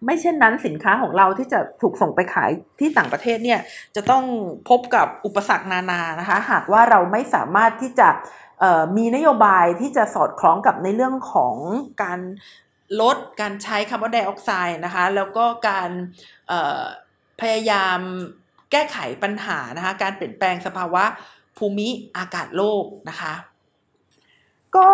[0.07, 3.61] ไม่เช่นนั้นสินค้าของเราที่จะถูกส่งไปขายที่ต่างประเทศเนี่ย
[3.97, 4.25] จะต้อง
[4.69, 8.09] พบกับอุปสรรคนานานะคะ หากว่าเราไม่สามารถที่จะ
[8.97, 11.57] มีนโยบายที่จะสอดคล้องกับในเรื่องของ
[12.03, 12.21] การ
[13.01, 15.91] ลดการใช้คาร์บอนไดออกไซด์นะคะแล้วก็การ
[17.41, 17.99] พยายาม
[18.71, 21.05] แก้ไขปัญหานะคะการเปลี่ยนแปลงสภาวะ
[21.59, 23.35] ภูมิอากาศโลกนะคะ
[24.77, 24.91] ก็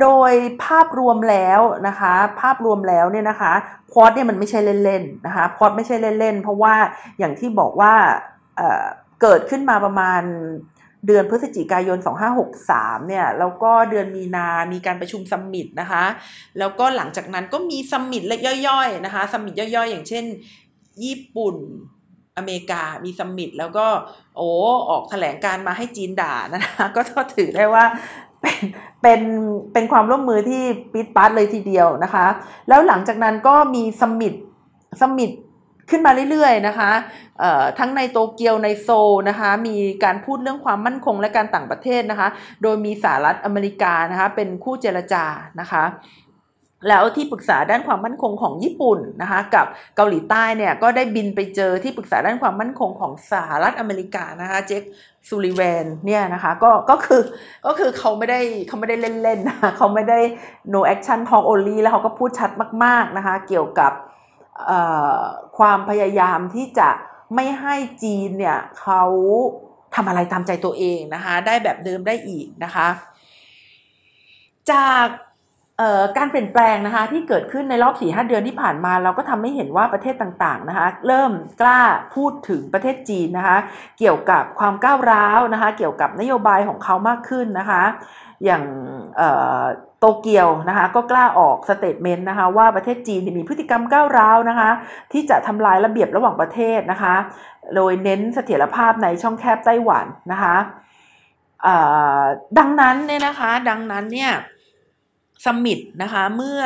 [0.00, 0.32] โดย
[0.64, 3.52] ภาพรวมแล้วนะคะ ภาพรวมแล้วเนี่ยนะคะ
[3.92, 6.74] ควอดเนี่ยมันไม่ใช่เล่นๆนะคะควอดไม่ใช่เล่นๆเพราะว่า
[7.18, 7.94] อย่างที่บอกว่า
[9.22, 10.22] เกิดขึ้นมาประมาณ
[11.06, 11.98] เดือนพฤศจิกายน
[12.52, 16.04] 2563 เนี่ย แล้วก็เดือนมีนา มีการประชุม summit นะคะ
[16.58, 20.24] แล้วก็หลังจากนั้นก็มี summit เล็กย่อยๆนะคะ summit ย่อยๆ อย่างเช่น
[21.04, 21.56] ญี่ปุ่น
[22.36, 23.86] อเมริกามี summit แล้วก็
[24.36, 24.48] โอ้
[24.90, 27.84] ออกแถลงการณ์มาให้จีนด่านะคะก็ถือได้ว่า
[28.42, 28.58] เป็น
[29.02, 29.20] เป็น
[29.72, 32.26] เป็นความร่วมมือที่ปิดปัดเลยทีเดียวนะคะ
[32.68, 34.34] แล้วหลังจากนั้นก็มี summit
[35.00, 35.30] summit
[35.90, 36.90] ขึ้นมาเรื่อยๆนะคะ
[37.78, 38.88] ทั้งในโตเกียวในโซ
[39.28, 42.28] นะคะมีการพูดเรื่องความมั่นคงและการต่างประเทศนะคะ
[42.62, 45.24] โดยมีสหรัฐอเมริกานะคะเป็นคู่เจรจา
[45.60, 45.84] นะคะ
[46.88, 49.66] แล้วที่ปรึกษาด้านความมั่นคงของญี่ปุ่นนะคะกับ
[49.96, 54.82] เกาหลีใต้เนี่ยก็ได้บินไปเจอที่ปรึกษาด้านความมั่นคงของสหรัฐอเมริกานะคะเจค
[55.28, 57.22] ซูริเวนเนี่ยนะคะก็ก็คือ
[57.66, 60.20] ก็คือเขาไม่ได้เขาไม่ได้เล่นๆนะเขาไม่ได้
[60.74, 62.50] no action talk only แล้วเขาก็พูดชัด
[62.84, 63.92] มากๆนะคะเกี่ยวกับ
[65.58, 66.88] ความพยายามที่จะ
[67.34, 69.02] ไม่ให้จีนเนี่ยเขา
[69.94, 72.88] ทำอะไรตามใจตัวเองนะคะ ได้แบบเดิมได้อีกนะคะ
[74.70, 75.06] จาก
[76.16, 81.80] การเปลี่ยนแปลงนะคะที่เกิดขึ้นในรอบ4ีหเดือนที่ผ่านมา เราก็ทำให้เห็นว่าประเทศต่างๆนะคะเริ่มกล้า
[82.14, 83.56] พูดถึงประเทศจีนนะคะ
[83.98, 87.82] เกี่ยวกับความก้าวร้าวนะคะเกี่ยวกับนโยบายของเขามากขึ้นนะคะ
[88.44, 88.62] อย่าง
[89.98, 94.70] โตเกียวนะคะก็กล้าออก statement นะคะว่าประเทศจีนมีพฤติกรรมก้าวร้าวนะคะ
[95.12, 97.14] ที่จะทำลายระเบียบระหว่างประเทศนะคะ
[97.76, 100.56] โดยเน้นเสถียรภาพในช่องแคบไต้หวันนะคะ
[102.58, 104.32] ดังนั้นเนี่ยนะคะดังนั้นเนี่ย
[105.44, 106.60] summit นะคะเมื่อ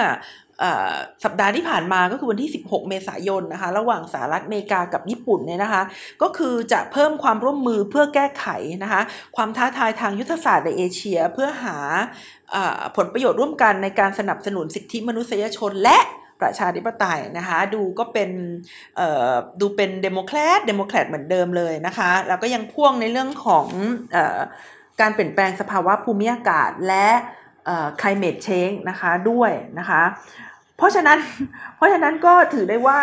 [1.24, 5.82] สัปดาห์ที่ผ่านมาก็คือวันที่ 16 เมษายนนะคะ ระหว่างสหรัฐอเมริกากับญี่ปุ่นเนี่ยนะคะ
[6.22, 8.46] ก็คือจะเพิ่มความร่วมมือเพื่อแก้ไข
[8.82, 9.00] นะคะ
[9.36, 11.76] ความท้าทายทางยุทธศาสตร์ในเอเชียเพื่อหา
[12.96, 15.98] ผลประโยชน์ร่วมกันในการสนับสนุนสิทธิมนุษยชนและ
[16.40, 18.30] ประชาธิปไตยนะคะ ดูก็เป็น
[19.60, 23.66] ดูเป็นเดโมแครตเดโมแครตเหมือนเดิมเลยนะคะ แล้วก็ยังพ่วงในเรื่องของ
[24.14, 27.08] การเปลี่ยนแปลงสภาวะภูมิอากาศและ
[28.00, 30.02] climate change นะคะด้วยนะคะ
[30.76, 31.18] เพราะฉะนั้น
[31.76, 33.00] เพราะฉะนั้นก็ถือได้ว่า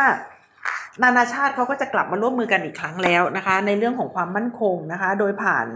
[1.04, 5.68] นานาชาติเขาก็จะกลับมาร่วมมือกันอีกครั้งแล้วนะคะ ในเรื่องของความมั่นคงนะคะ โดยผ่าน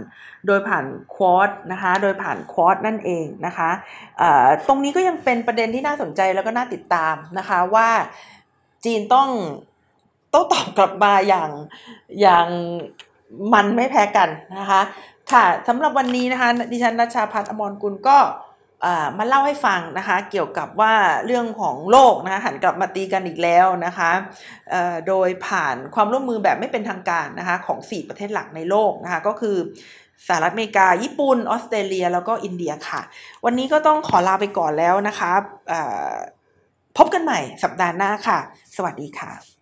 [0.48, 3.70] โดยผ่านควอดนะคะ โดยผ่านควอดนั่นเองนะคะ
[4.68, 7.90] ตรงนี้ก็ยังเป็นประเด็นที่น่าสนใจแล้วก็น่าติดตามนะคะว่า
[8.86, 9.30] จีนต้อง
[10.30, 11.50] โต้ตอบกลับมาอย่าง
[12.22, 12.48] อย่าง
[13.54, 14.30] มันไม่แพ้กัน
[14.60, 14.82] นะคะ
[15.32, 18.18] ค่ะสำหรับวันนี้นะคะ ดิฉันนัชชาพัฒนอมรกุลก็
[19.18, 20.94] มาเล่าให้ฟังนะคะเกี่ยวกับว่า
[21.26, 24.12] เรื่องของโลกนะคะหันกลับมาตีกันอีกแล้วนะคะ
[25.08, 29.58] โดยผ่านความร่วมมือแบบไม่เป็นทางการนะคะของ 4 ประเทศหลักในโลกนะคะก็คือ
[30.28, 33.02] สหรัฐอเมริกา ญี่ปุ่น ออสเตรเลีย แล้วก็อินเดียค่ะ
[33.46, 35.32] วันนี้ก็ต้องขอลาไปก่อนแล้วนะคะ
[36.98, 38.40] พบกันใหม่สัปดาห์หน้าค่ะ
[38.76, 39.61] สวัสดีค่ะ